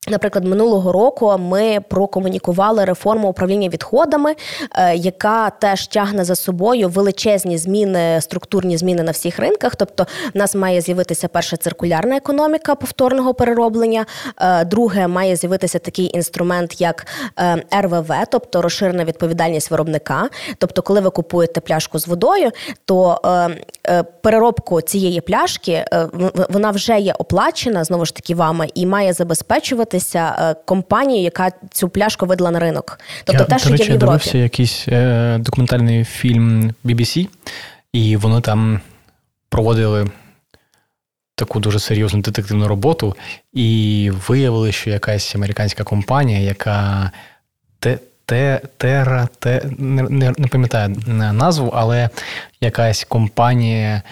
[0.08, 4.34] Наприклад, минулого року ми прокомунікували реформу управління відходами,
[4.74, 9.76] е, яка теж тягне за собою величезні зміни, структурні зміни на всіх ринках.
[9.76, 14.06] Тобто, в нас має з'явитися перша циркулярна економіка повторного перероблення.
[14.40, 17.06] Е, друге, має з'явитися такий інструмент, як
[17.38, 20.28] е, РВВ, тобто розширена відповідальність виробника.
[20.58, 22.50] Тобто, коли ви купуєте пляшку з водою,
[22.84, 23.20] то
[24.22, 25.84] переробку цієї пляшки
[26.48, 31.50] вона вже є оплачена знову ж таки вами і має забезпечувати займатися е, компанією, яка
[31.70, 33.00] цю пляшку видала на ринок.
[33.24, 34.12] Тобто, я, те, що до речі, є в Європі.
[34.12, 37.28] я дивився якийсь е, документальний фільм BBC,
[37.92, 38.81] і вони там
[39.48, 40.07] проводили.
[41.35, 43.16] Таку дуже серйозну детективну роботу,
[43.52, 47.11] і виявили, що якась американська компанія, яка
[47.78, 50.96] те, те, тера, те, не, не, не пам'ятаю
[51.33, 52.11] назву, але
[52.61, 54.02] якась компанія,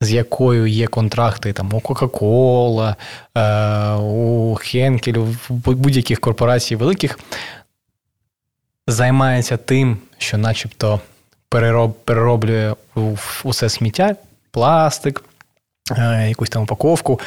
[0.00, 2.96] з якою є контракти там у Кока-Кола,
[3.34, 7.18] е, у Хенкелю, в будь-яких корпорацій великих,
[8.86, 11.00] займається тим, що начебто
[11.48, 12.74] перероб, перероблює
[13.44, 14.16] усе сміття,
[14.50, 15.22] пластик.
[15.98, 17.20] Е, якусь там упаковку,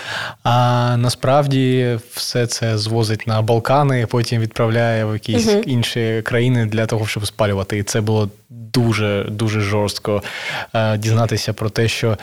[0.44, 6.86] а насправді все це звозить на Балкани, потім відправляє в якісь uh інші країни для
[6.86, 7.78] того, щоб спалювати.
[7.78, 10.24] І це було дуже дуже жорстко
[10.74, 12.18] е, дізнатися про те, що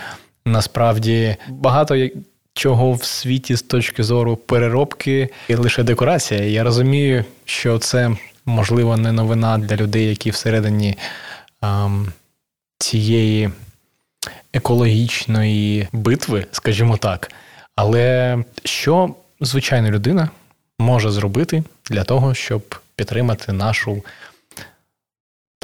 [0.47, 2.09] Насправді багато
[2.55, 6.41] чого в світі з точки зору переробки і лише декорація.
[6.41, 10.99] Я розумію, що це можливо не новина для людей, які всередині
[11.63, 12.13] ем,
[12.79, 13.51] цієї
[14.53, 17.31] екологічної битви, скажімо так.
[17.77, 20.31] Але що звичайна людина
[20.79, 24.03] може зробити для того, щоб підтримати нашу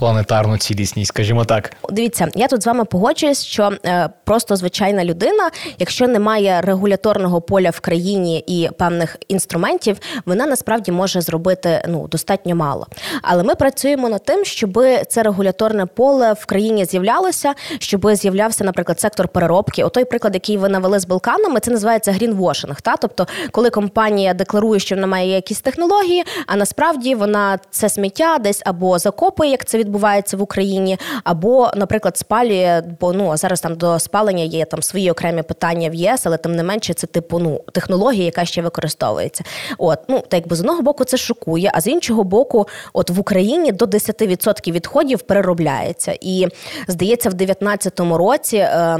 [0.03, 1.73] планетарну цілісність, скажімо так.
[1.91, 7.71] Дивіться, я тут з вами погоджуюсь, що е, просто звичайна людина, якщо немає регуляторного поля
[7.71, 12.87] в країні і певних інструментів, вона насправді може зробити ну достатньо мало.
[13.23, 19.01] Але ми працюємо над тим, щоб це регуляторне поле в країні з'являлося, щоб з'являвся, наприклад,
[19.01, 19.85] сектор переробки.
[19.85, 22.81] Отой приклад, який ви навели з Балканами, це називається грінвошинг.
[22.81, 28.39] Та тобто, коли компанія декларує, що вона має якісь технології, а насправді вона це сміття
[28.39, 33.75] десь або закопує, як це відбувається в Україні, або, наприклад, спалює, бо ну зараз там
[33.75, 37.39] до спалення є там свої окремі питання в ЄС, але тим не менше це типу
[37.39, 39.45] ну технологія, яка ще використовується.
[39.79, 43.21] От ну так якби з одного боку це шокує, а з іншого боку, от в
[43.21, 46.19] Україні до 10% відходів переробляється.
[46.21, 46.47] І
[46.89, 48.99] здається, в 2019 році е,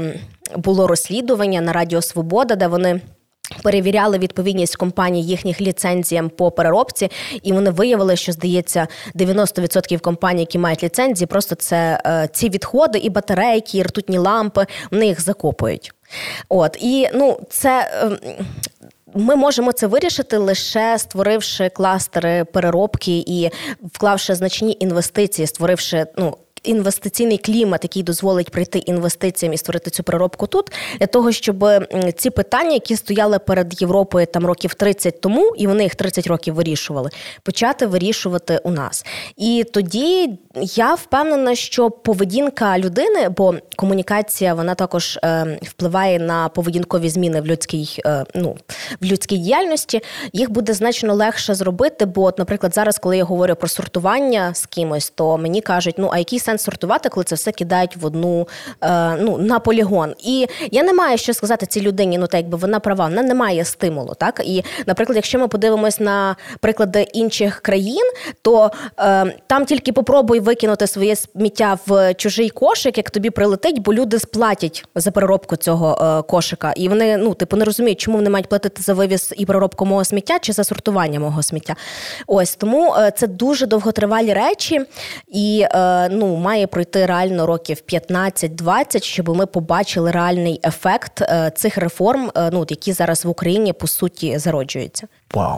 [0.55, 3.01] було розслідування на Радіо Свобода, де вони.
[3.63, 7.11] Перевіряли відповідність компаній їхніх ліцензіям по переробці,
[7.43, 12.99] і вони виявили, що здається 90% компаній, які мають ліцензії, просто це е, ці відходи,
[12.99, 15.91] і батарейки, і ртутні лампи, вони їх закопують.
[16.49, 17.91] От і ну це.
[18.03, 18.35] Е,
[19.15, 23.49] ми можемо це вирішити лише створивши кластери переробки і
[23.93, 30.47] вклавши значні інвестиції, створивши ну інвестиційний клімат, який дозволить прийти інвестиціям і створити цю переробку
[30.47, 31.65] тут, для того, щоб
[32.15, 36.53] ці питання, які стояли перед Європою там років 30 тому, і вони їх 30 років
[36.53, 37.09] вирішували,
[37.43, 39.05] почати вирішувати у нас.
[39.37, 40.29] І тоді
[40.61, 47.45] я впевнена, що поведінка людини, бо комунікація вона також е, впливає на поведінкові зміни в
[47.45, 48.57] людській, е, ну
[49.01, 50.01] в людській діяльності,
[50.33, 52.05] їх буде значно легше зробити.
[52.05, 56.09] Бо, от, наприклад, зараз, коли я говорю про сортування з кимось, то мені кажуть, ну
[56.13, 58.47] а який сенс сортувати, коли це все кидають в одну
[58.81, 60.13] е, ну на полігон.
[60.19, 63.33] І я не маю що сказати цій людині, ну так якби вона права, вона не
[63.33, 64.13] має стимулу.
[64.17, 68.11] Так і, наприклад, якщо ми подивимось на приклади інших країн,
[68.41, 73.93] то е, там тільки попробуй викинути своє сміття в чужий кошик, як тобі прилетить, бо
[73.93, 76.73] люди сплатять за переробку цього е, кошика.
[76.75, 80.05] І вони ну типу не розуміють, чому вони мають платити за вивіз і переробку мого
[80.05, 81.75] сміття чи за сортування мого сміття.
[82.27, 84.81] Ось тому е, це дуже довготривалі речі,
[85.27, 91.77] і е, ну має пройти реально років 15-20, щоб ми побачили реальний ефект е, цих
[91.77, 95.07] реформ, ну які зараз в Україні по суті зароджуються.
[95.33, 95.57] Вау!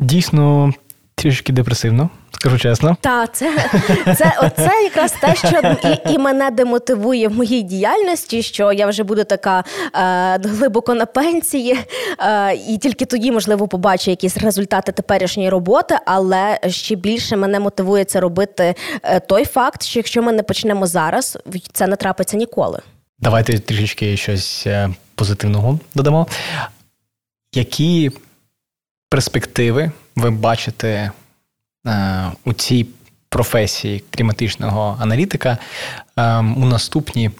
[0.00, 0.72] Дійсно
[1.18, 2.96] Трішки депресивно, скажу чесно.
[3.00, 3.70] Так, це
[4.16, 9.02] це, оце якраз те, що і і мене демотивує в моїй діяльності, що я вже
[9.02, 11.78] буду така е, глибоко на пенсії,
[12.18, 18.04] е, і тільки тоді, можливо, побачу якісь результати теперішньої роботи, але ще більше мене мотивує
[18.04, 21.38] це робити е, той факт, що якщо ми не почнемо зараз,
[21.72, 22.80] це не трапиться ніколи.
[23.18, 26.26] Давайте трішечки щось е, позитивного додамо.
[27.54, 28.10] Які
[29.08, 31.10] перспективи ви бачите
[31.86, 32.86] е, у цій
[33.28, 35.58] професії кліматичного аналітика
[36.16, 37.30] е, у наступні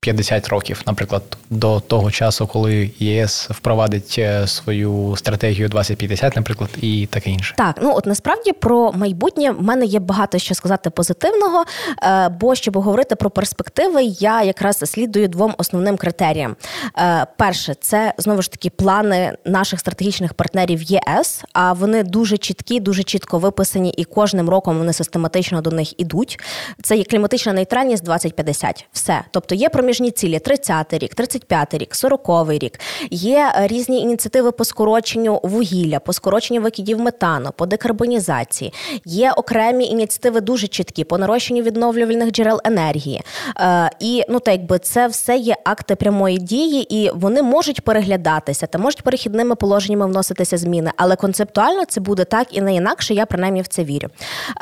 [0.00, 7.06] 50 років, наприклад, до того часу, коли ЄС впровадить е, свою стратегію 2050, наприклад, і
[7.10, 7.54] таке інше.
[7.56, 11.64] Так, ну от насправді про майбутнє в мене є багато що сказати позитивного.
[12.02, 16.56] Е, бо щоб говорити про перспективи, я якраз слідую двом основним критеріям.
[16.98, 21.44] Е, перше, це знову ж таки плани наших стратегічних партнерів ЄС.
[21.52, 26.40] А вони дуже чіткі, дуже чітко виписані, і кожним роком вони систематично до них ідуть.
[26.82, 28.86] Це є кліматична нейтральність 2050.
[28.92, 32.80] Все, тобто є проміжні проміжні цілі 30-й рік, 35-й рік, 40-й рік.
[33.10, 38.72] Є е, різні ініціативи по скороченню вугілля, по скороченню викидів метану, по декарбонізації.
[39.04, 43.22] Є окремі ініціативи дуже чіткі по нарощенню відновлювальних джерел енергії.
[43.60, 48.66] Е, і ну так якби це все є акти прямої дії, і вони можуть переглядатися
[48.66, 50.90] та можуть перехідними положеннями вноситися зміни.
[50.96, 53.14] Але концептуально це буде так і не інакше.
[53.14, 54.08] Я принаймні в це вірю.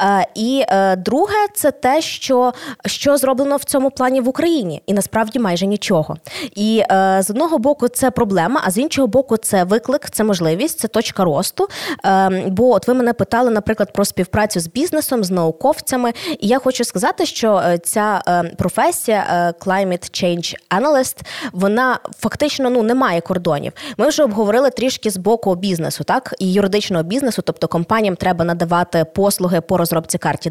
[0.00, 0.64] Е, і
[0.96, 2.52] друге, це те, що,
[2.86, 6.16] що зроблено в цьому плані в Україні, і насправді насправді майже нічого.
[6.54, 10.78] І е, з одного боку це проблема, а з іншого боку, це виклик, це можливість,
[10.78, 11.68] це точка росту.
[12.04, 16.12] Е, бо от ви мене питали, наприклад, про співпрацю з бізнесом, з науковцями.
[16.40, 21.20] І я хочу сказати, що е, ця е, професія е, Climate Change Analyst,
[21.52, 23.72] вона фактично ну не має кордонів.
[23.96, 29.04] Ми вже обговорили трішки з боку бізнесу, так і юридичного бізнесу, тобто компаніям треба надавати
[29.14, 30.50] послуги по розробці карті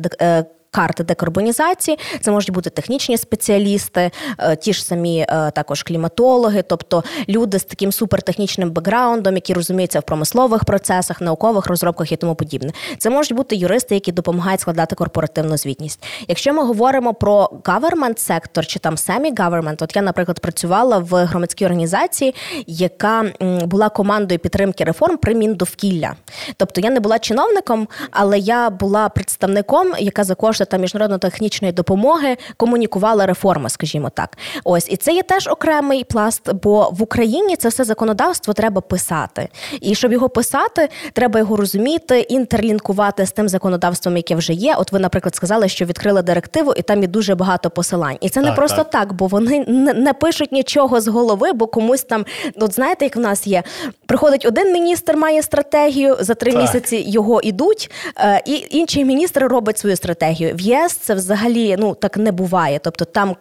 [0.72, 2.00] карти декарбонізації.
[2.22, 7.64] Це можуть бути технічні спеціалісти, е, ті ж самі е, також кліматологи, тобто люди з
[7.64, 12.72] таким супертехнічним бекграундом, які розуміються в промислових процесах, наукових розробках і тому подібне.
[12.98, 16.04] Це можуть бути юристи, які допомагають складати корпоративну звітність.
[16.28, 21.66] Якщо ми говоримо про government сектор чи там semi-government, от я, наприклад, працювала в громадській
[21.66, 22.36] організації,
[22.68, 23.26] яка
[23.66, 26.16] була командою підтримки реформ при Міндовкілля.
[26.58, 32.38] Тобто я не була чиновником, але я була представником, яка за кошти та міжнародно-технічної допомоги
[32.58, 34.38] комунікувала реформи, скажімо так.
[34.64, 39.50] Ось і це є теж окремий пласт, бо в Україні це все законодавство треба писати.
[39.82, 44.76] І щоб його писати, треба його розуміти, інтерлінкувати з тим законодавством, яке вже є.
[44.78, 48.18] От ви, наприклад, сказали, що відкрили директиву, і там є дуже багато посилань.
[48.22, 48.90] І це так, не просто так.
[48.90, 49.66] так, бо вони
[49.96, 53.64] не пишуть нічого з голови, бо комусь там, от знаєте, як в нас є,
[54.06, 56.62] приходить один міністр, має стратегію за три так.
[56.62, 61.96] місяці його ідуть, е, і інший міністр робить свою стратегію в ЄС це взагалі ну
[61.96, 62.80] так не буває.
[62.84, 63.36] Тобто там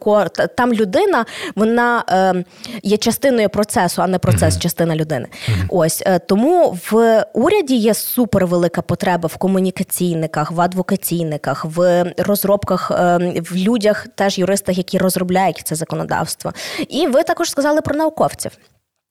[0.56, 1.24] там людина
[1.56, 2.44] вона е,
[2.82, 4.60] є частиною процесу, а не процес mm-hmm.
[4.60, 5.26] частина людини.
[5.26, 5.66] Mm-hmm.
[5.68, 13.18] Ось е, тому в уряді є супервелика потреба в комунікаційниках, в адвокаційниках, в розробках е,
[13.50, 16.52] в людях, теж юристах, які розробляють це законодавство.
[16.88, 18.52] І ви також сказали про науковців.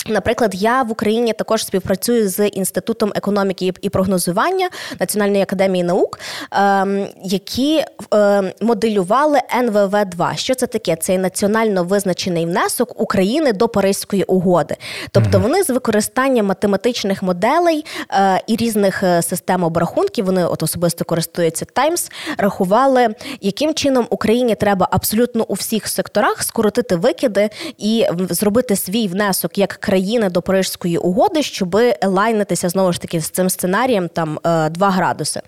[0.09, 6.19] Наприклад, я в Україні також співпрацюю з інститутом економіки і прогнозування Національної академії наук,
[6.51, 10.95] ем, які ем, моделювали НВВ 2 Що це таке?
[10.95, 14.75] Це національно визначений внесок України до Паризької угоди.
[15.11, 21.05] Тобто вони з використанням математичних моделей е, і різних е, систем обрахунків, вони от особисто
[21.05, 23.07] користуються Times, рахували,
[23.41, 29.73] яким чином Україні треба абсолютно у всіх секторах скоротити викиди і зробити свій внесок як
[29.73, 34.91] країна-країни до Парижської угоди, щоб лайнитися знову ж таки з цим сценарієм там 2 е,
[34.91, 35.41] градуси.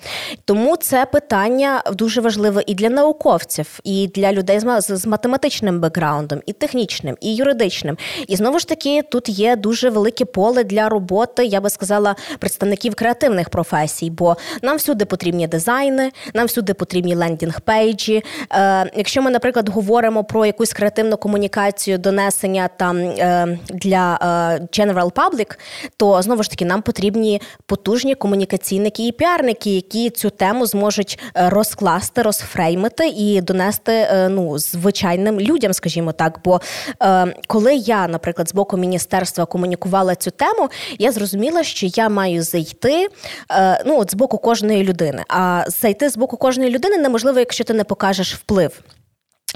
[0.46, 6.54] Тому це питання дуже важливе і для науковців, і для людей з математичним бекграундом, і
[6.54, 7.98] технічним, і юридичним.
[8.28, 12.96] І знову ж таки, тут є дуже велике поле для роботи, я би сказала, представників
[12.96, 18.24] креативних професій, бо нам всюди потрібні дизайни, нам всюди потрібні лендінг-пейджі.
[18.52, 24.37] Е, Якщо ми, наприклад, говоримо про якусь креативну комунікацію, донесення там е, для е,
[24.78, 25.60] general public,
[25.98, 31.50] то знову ж таки нам потрібні потужні комунікаційники і піарники, які цю тему зможуть е,
[31.50, 36.40] розкласти, розфреймити і донести е, ну звичайним людям, скажімо так.
[36.44, 36.62] Бо
[37.04, 40.70] е, коли я, наприклад, з боку міністерства комунікувала цю тему,
[41.00, 43.08] я зрозуміла, що я маю зайти
[43.86, 45.24] ну от з боку кожної людини.
[45.30, 48.82] А зайти з боку кожної людини неможливо, якщо ти не покажеш вплив.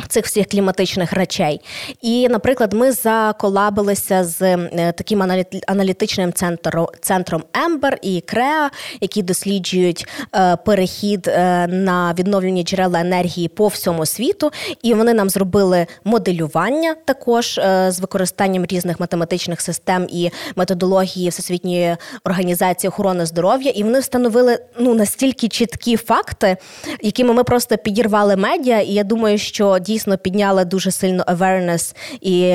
[0.07, 1.61] Цих всіх кліматичних речей,
[2.01, 5.23] і, наприклад, ми заколабилися з е, таким
[5.67, 8.69] аналітичним центром центром Ембер і Креа,
[9.01, 14.51] які досліджують е, перехід е, на відновлені джерела енергії по всьому світу.
[14.81, 22.89] І вони нам зробили моделювання також з використанням різних математичних систем і методології Всесвітньої організації
[22.89, 23.71] охорони здоров'я.
[23.71, 26.57] І вони встановили ну настільки чіткі факти,
[27.01, 28.79] якими ми просто підірвали медіа.
[28.79, 32.53] І я думаю, що дійсно підняла дуже сильно awareness і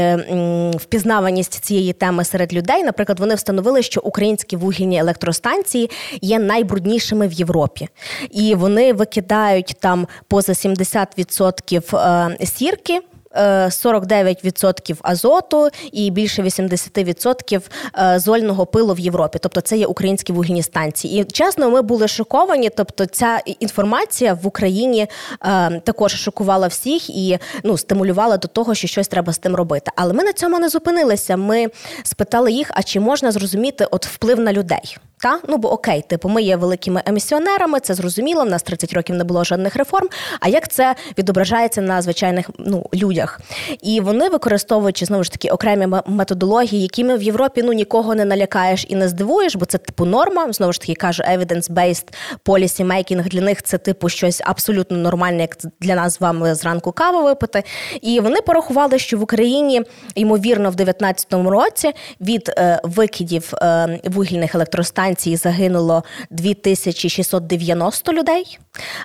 [0.79, 2.85] впізнаваність цієї теми серед людей.
[2.85, 7.89] Наприклад, вони встановили, що українські вугільні електростанції є найбруднішими в Європі,
[8.31, 11.97] і вони викидають там поза 70%
[12.41, 13.01] е, сірки.
[13.35, 17.62] 49% е, азоту і більше 80%
[17.99, 19.39] е, зольного пилу в Європі.
[19.43, 21.20] Тобто це є українські вугільні станції.
[21.20, 22.70] І чесно, ми були шоковані.
[22.70, 25.07] Тобто, ця інформація в Україні
[25.43, 29.91] е, також шокувала всіх і ну стимулювала до того, що щось треба з тим робити.
[29.97, 31.37] Але ми на цьому не зупинилися.
[31.37, 31.66] Ми
[32.03, 34.97] спитали їх: а чи можна зрозуміти от вплив на людей?
[35.23, 38.45] Та ну бо окей, типу, ми є великими емісіонерами, це зрозуміло.
[38.45, 40.09] В нас 30 років не було жодних реформ.
[40.41, 43.41] А як це відображається на звичайних ну людях?
[43.83, 48.87] І вони використовуючи знову ж таки окремі методології, якими в Європі ну нікого не налякаєш
[48.89, 50.53] і не здивуєш, бо це типу норма.
[50.53, 52.14] Знову ж таки кажу, evidence-based
[52.45, 56.93] policy making для них це типу щось абсолютно нормальне, як для нас з вами зранку
[56.93, 57.62] каву випити.
[58.01, 59.83] І вони порахували, що в Україні
[60.14, 68.59] ймовірно в 2019 році від е, викидів е, вугільних електростанцій Франції загинуло 2690 людей,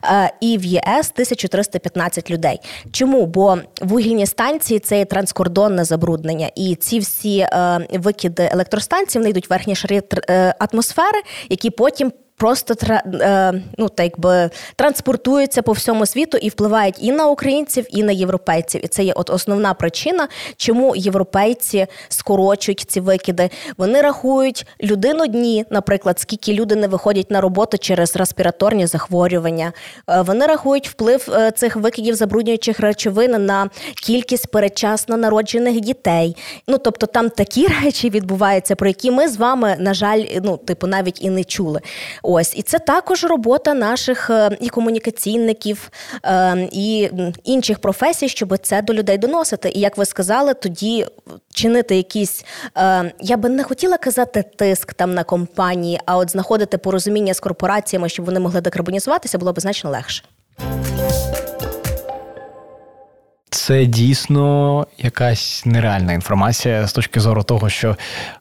[0.03, 2.59] е, і в ЄС 1315 людей.
[2.91, 3.25] Чому?
[3.25, 9.49] Бо вугільні станції це є транскордонне забруднення, і ці всі е, викиди електростанцій вони йдуть
[9.49, 12.11] в верхні шари е, атмосфери, які потім
[12.41, 18.03] просто е, ну, так би транспортуються по всьому світу і впливають і на українців, і
[18.03, 18.85] на європейців.
[18.85, 20.27] І це є от основна причина,
[20.57, 23.49] чому європейці скорочують ці викиди.
[23.77, 29.73] Вони рахують людину дні, наприклад, скільки люди не виходять на роботу через респіраторні захворювання.
[30.09, 33.69] Е, вони рахують вплив е, цих викидів забруднюючих речовин на
[34.03, 36.35] кількість передчасно народжених дітей.
[36.67, 40.87] Ну тобто там такі речі відбуваються, про які ми з вами, на жаль, ну типу
[40.87, 41.81] навіть і не чули.
[42.33, 45.91] Ось і це також робота наших е, і комунікаційників,
[46.25, 47.09] е, і
[47.43, 49.71] інших професій, щоб це до людей доносити.
[49.75, 51.05] І як ви сказали, тоді
[51.53, 52.45] чинити якісь,
[52.77, 57.39] е, я би не хотіла казати тиск там на компанії, а от знаходити порозуміння з
[57.39, 60.23] корпораціями, щоб вони могли декарбонізуватися, було б значно легше.
[63.49, 67.97] Це дійсно якась нереальна інформація з точки зору того, що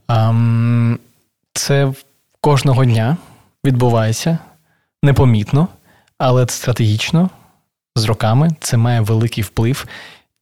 [0.08, 0.98] ем,
[1.54, 1.92] це
[2.40, 3.16] кожного дня
[3.64, 4.38] відбувається
[5.02, 5.68] непомітно,
[6.18, 7.30] але стратегічно
[7.96, 9.86] з роками це має великий вплив,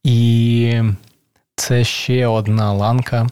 [0.03, 0.81] і
[1.55, 3.27] це ще одна ланка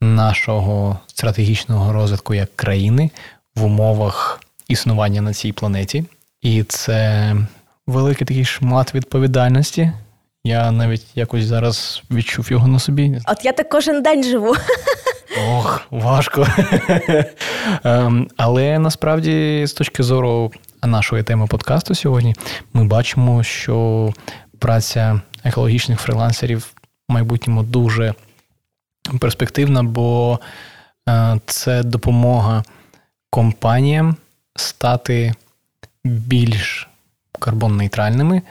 [0.00, 3.10] нашого стратегічного розвитку як країни
[3.54, 6.04] в умовах існування на цій планеті.
[6.40, 7.36] І це
[7.86, 9.92] великий такий шмат відповідальності.
[10.44, 13.20] Я навіть якось зараз відчув його на собі.
[13.26, 14.54] От я так кожен день живу.
[15.48, 16.46] Ох, важко.
[17.84, 22.34] Ем, але насправді, з точки зору нашої теми подкасту сьогодні,
[22.72, 24.10] ми бачимо, що
[24.58, 26.72] праця екологічних фрилансерів
[27.08, 28.14] в майбутньому дуже
[29.20, 30.40] перспективна, бо
[31.08, 32.62] е, це допомога
[33.30, 34.16] компаніям
[34.56, 35.34] стати
[36.04, 36.88] більш
[37.40, 38.42] карбон-нейтральними,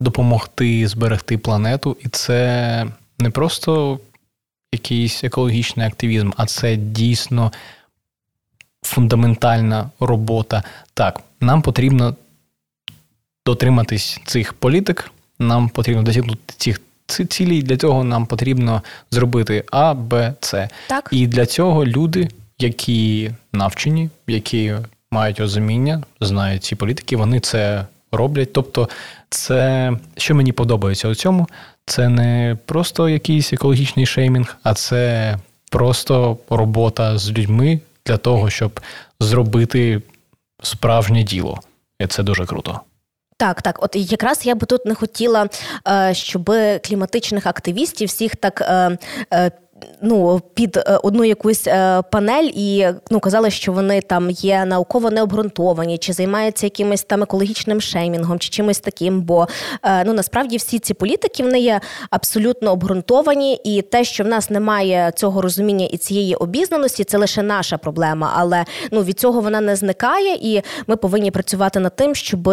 [0.00, 2.86] допомогти зберегти планету, і це
[3.18, 4.00] не просто
[4.72, 7.52] якийсь екологічний активізм, а це дійсно
[8.82, 10.62] фундаментальна робота.
[10.94, 12.16] Так, нам потрібно
[13.46, 16.80] дотриматись цих політик, нам потрібно досягнути цих
[17.28, 20.68] цілей, для цього нам потрібно зробити А, Б, С.
[20.86, 21.08] Так.
[21.12, 22.28] І для цього люди,
[22.58, 24.74] які навчені, які
[25.10, 28.52] мають розуміння, знають ці політики, вони це роблять.
[28.52, 28.88] Тобто,
[29.30, 31.46] це що мені подобається у цьому,
[31.86, 35.36] це не просто якийсь екологічний шеймінг, а це
[35.70, 38.80] просто робота з людьми для того, щоб
[39.20, 40.02] зробити
[40.62, 41.60] справжнє діло.
[41.98, 42.80] І це дуже круто.
[43.38, 45.48] Так, так, от якраз я би тут не хотіла,
[45.88, 46.52] е, щоб
[46.84, 48.98] кліматичних активістів всіх так е,
[49.32, 49.50] е,
[50.02, 55.10] ну, під е, одну якусь е, панель і ну, казали, що вони там є науково
[55.10, 59.22] необґрунтовані, чи займаються якимось там екологічним шеймінгом, чи чимось таким.
[59.22, 59.48] Бо
[59.82, 64.50] е, ну насправді всі ці політики вони є абсолютно обґрунтовані, і те, що в нас
[64.50, 68.32] немає цього розуміння і цієї обізнаності, це лише наша проблема.
[68.36, 72.48] Але ну від цього вона не зникає, і ми повинні працювати над тим, щоб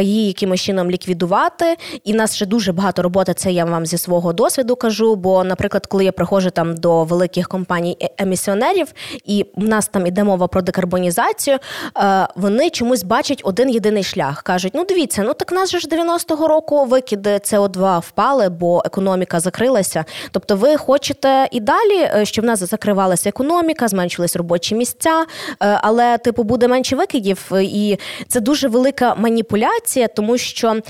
[0.00, 1.76] її якимось чином ліквідувати.
[2.04, 3.34] І нас ще дуже багато роботи.
[3.34, 5.16] Це я вам зі свого досвіду кажу.
[5.16, 8.92] Бо, наприклад, коли я приходжу там до великих компаній е, емісіонерів,
[9.24, 11.58] і в нас там іде мова про декарбонізацію,
[11.98, 14.42] е, вони чомусь бачать один єдиний шлях.
[14.42, 19.40] кажуть: ну дивіться, ну так нас же ж 90-го року викиди СО2 впали, бо економіка
[19.40, 20.04] закрилася.
[20.30, 25.24] Тобто, ви хочете і далі, е, щоб в нас закривалася економіка, зменшились робочі місця,
[25.58, 27.98] але типу буде менше викидів, і
[28.28, 30.80] це дуже велика маніпуляція, тому що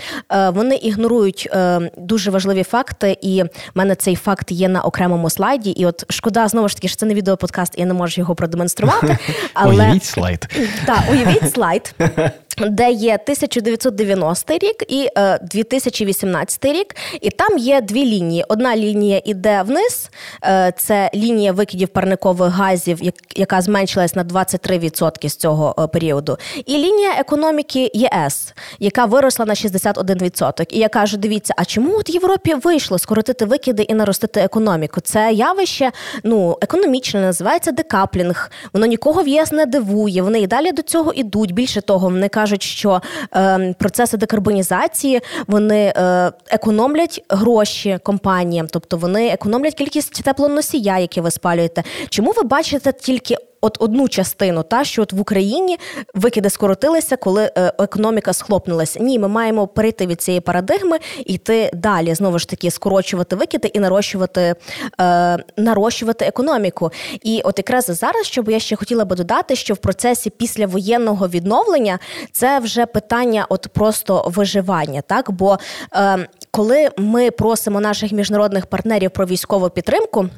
[0.53, 1.49] вони ігнорують
[1.97, 5.56] дуже важливі факти, і в мене цей факт є на окремому слайді.
[5.65, 9.19] І от шкода, знову ж таки, що це не відеоподкаст, я не можу його продемонструвати.
[9.55, 9.85] Але...
[9.85, 10.49] Уявіть слайд.
[10.87, 11.95] Так, уявіть слайд
[12.59, 15.09] де є 1990 рік і
[15.43, 18.45] 2018 е, рік, і там є дві лінії.
[18.49, 20.11] Одна лінія йде вниз,
[20.45, 23.01] е, це лінія викидів парникових газів,
[23.37, 26.39] яка зменшилась на 23% з цього е, періоду.
[26.67, 30.67] І лінія економіки ЄС, яка виросла на 61%.
[30.71, 35.01] І я кажу: дивіться, а чому от Європі вийшло скоротити викиди і наростити економіку?
[35.01, 35.93] Це явище
[36.25, 38.51] ну економічне, називається декаплінг.
[38.73, 40.23] Воно нікого в ЄС не дивує.
[40.23, 41.53] Вони і далі до цього ідуть.
[41.53, 43.03] Більше того, вони кажуть, що
[43.37, 51.31] е, процеси декарбонізації вони е, економлять гроші компаніям, тобто вони економлять кількість теплоносія, які ви
[51.31, 51.83] спалюєте.
[52.09, 55.79] Чому ви бачите тільки от одну частину, та що от в Україні
[56.15, 59.01] викиди скоротилися, коли е, економіка схлопнулася.
[59.01, 63.69] Ні, ми маємо перейти від цієї парадигми і йти далі, знову ж таки, скорочувати викиди
[63.69, 64.55] і нарощувати
[65.01, 66.91] е, нарощувати економіку.
[67.23, 71.99] І от якраз зараз, що я ще хотіла би додати, що в процесі післявоєнного відновлення
[72.33, 75.59] це вже питання, от просто виживання, так бо
[75.95, 80.29] е, коли ми просимо наших міжнародних партнерів про військову підтримку.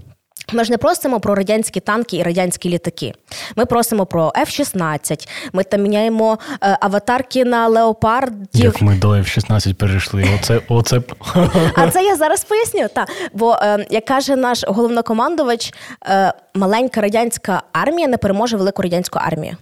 [0.53, 3.15] Ми ж не просимо про радянські танки і радянські літаки.
[3.57, 8.65] Ми просимо про F-16, Ми там міняємо е, аватарки на леопардів.
[8.65, 10.25] Як ми до F-16 перейшли.
[10.39, 11.01] Оце оце
[11.75, 12.87] а це я зараз поясню.
[12.95, 15.75] Та бо е, як каже наш головнокомандувач,
[16.07, 19.57] е, маленька радянська армія не переможе велику радянську армію.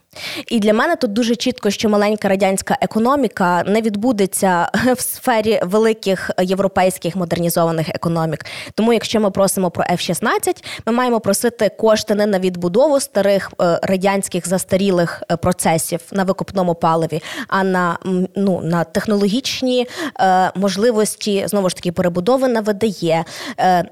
[0.49, 6.31] І для мене тут дуже чітко, що маленька радянська економіка не відбудеться в сфері великих
[6.43, 8.47] європейських модернізованих економік.
[8.75, 13.81] Тому, якщо ми просимо про F-16, ми маємо просити кошти не на відбудову старих е,
[13.83, 17.99] радянських застарілих е, процесів на викопному паливі, а на
[18.37, 19.87] ну на технологічні
[20.21, 23.25] е, можливості знову ж таки перебудови на ВДЄ,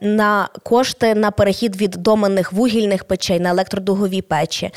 [0.01, 4.70] на кошти на перехід від доменних вугільних печей на електродугові печі,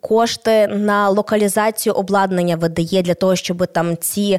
[0.00, 4.38] кошти на локалізацію обладнання ВДЄ для того, щоб там ці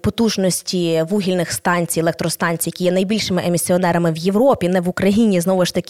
[0.00, 5.74] потужності вугільних станцій, електростанцій, які є найбільшими емісіонерами в Європі, не в Україні, знову ж
[5.74, 5.81] таки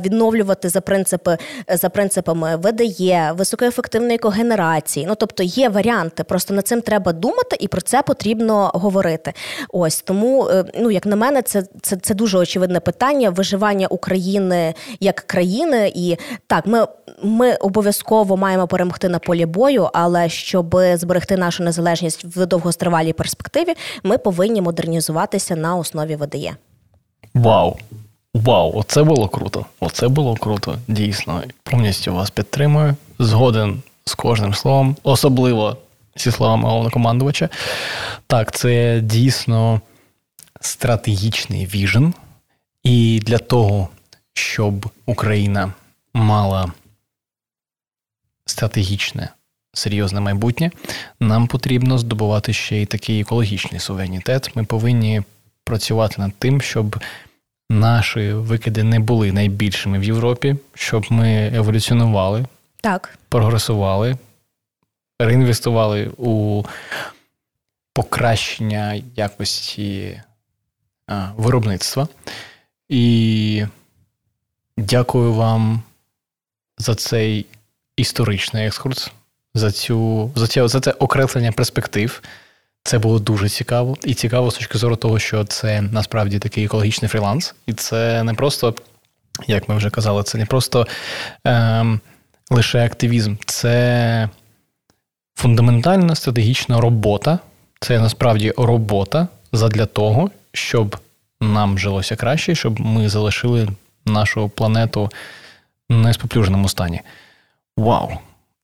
[0.00, 5.06] відновлювати за принципи за принципами ВДЄ, високоефективної когенерації.
[5.08, 9.32] Ну тобто є варіанти, просто над цим треба думати, і про це потрібно говорити.
[9.68, 14.74] Ось тому, е, ну як на мене, це це, це дуже очевидне питання виживання України
[15.00, 15.92] як країни.
[15.94, 16.16] І
[16.46, 16.86] так, ми,
[17.22, 23.74] ми обов'язково маємо перемогти на полі бою, але щоб зберегти нашу незалежність в довгостривалій перспективі,
[24.02, 26.52] ми повинні модернізуватися на основі ВДЄ.
[27.34, 27.76] Вау!
[28.34, 29.66] Вау, оце було круто.
[29.80, 31.42] Оце було круто, дійсно.
[31.62, 32.96] Повністю вас підтримую.
[33.18, 35.76] Згоден з кожним словом, особливо
[36.16, 37.48] зі словами головнокомандувача.
[38.26, 39.80] Так, це дійсно
[40.60, 42.14] стратегічний віжен.
[42.82, 43.88] І для того,
[44.32, 45.72] щоб Україна
[46.14, 46.72] мала
[48.46, 49.28] стратегічне,
[49.72, 50.70] серйозне майбутнє,
[51.20, 54.56] нам потрібно здобувати ще й такий екологічний суверенітет.
[54.56, 55.22] Ми повинні
[55.64, 56.96] працювати над тим, щоб
[57.70, 62.46] наші викиди не були найбільшими в Європі, щоб ми еволюціонували,
[62.80, 63.18] так.
[63.28, 64.16] прогресували,
[65.18, 66.62] реінвестували у
[67.92, 70.20] покращення якості
[71.06, 72.08] а, виробництва.
[72.88, 73.64] І
[74.76, 75.82] дякую вам
[76.78, 77.46] за цей
[77.96, 79.10] історичний екскурс,
[79.54, 82.22] за цю за, цю, за це окреслення перспектив.
[82.82, 87.08] Це було дуже цікаво, і цікаво з точки зору того, що це насправді такий екологічний
[87.08, 88.74] фріланс, і це не просто,
[89.46, 90.86] як ми вже казали, це не просто
[91.46, 91.84] е,
[92.50, 94.28] лише активізм, це
[95.34, 97.38] фундаментальна стратегічна робота.
[97.80, 100.96] Це насправді робота задля того, щоб
[101.40, 103.68] нам жилося краще, щоб ми залишили
[104.06, 105.10] нашу планету
[105.88, 107.00] не споплюженому стані.
[107.76, 108.10] Вау!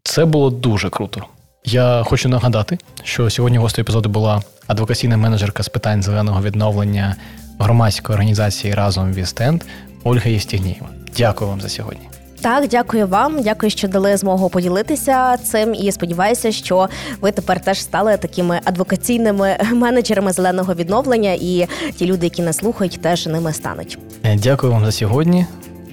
[0.02, 1.26] Це було дуже круто.
[1.66, 7.16] Я хочу нагадати, що сьогодні гостю епізоду була адвокаційна менеджерка з питань зеленого відновлення
[7.58, 9.62] громадської організації разом Вістенд
[10.04, 10.86] Ольга Єстігнієва.
[11.16, 12.08] Дякую вам за сьогодні.
[12.40, 13.42] Так, дякую вам.
[13.42, 15.74] Дякую, що дали змогу поділитися цим.
[15.74, 16.88] І сподіваюся, що
[17.20, 23.00] ви тепер теж стали такими адвокаційними менеджерами зеленого відновлення, і ті люди, які нас слухають,
[23.02, 23.98] теж ними стануть.
[24.24, 25.46] Е, дякую вам за сьогодні.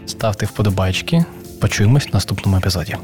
[0.05, 1.25] Ставте вподобайки.
[1.59, 2.95] Почуємось в наступному епізоді.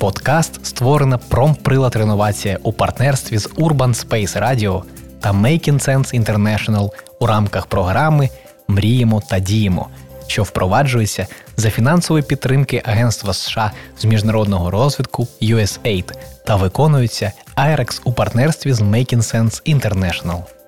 [0.00, 4.82] Подкаст створена промприлад реновація у партнерстві з Urban Space Radio
[5.20, 6.90] та Making Sense International
[7.20, 8.28] у рамках програми
[8.68, 9.88] Мріємо та діємо,
[10.26, 11.26] що впроваджується
[11.56, 16.12] за фінансової підтримки Агентства США з міжнародного розвитку USAID
[16.46, 20.59] та виконується IREX у партнерстві з Making Sense International.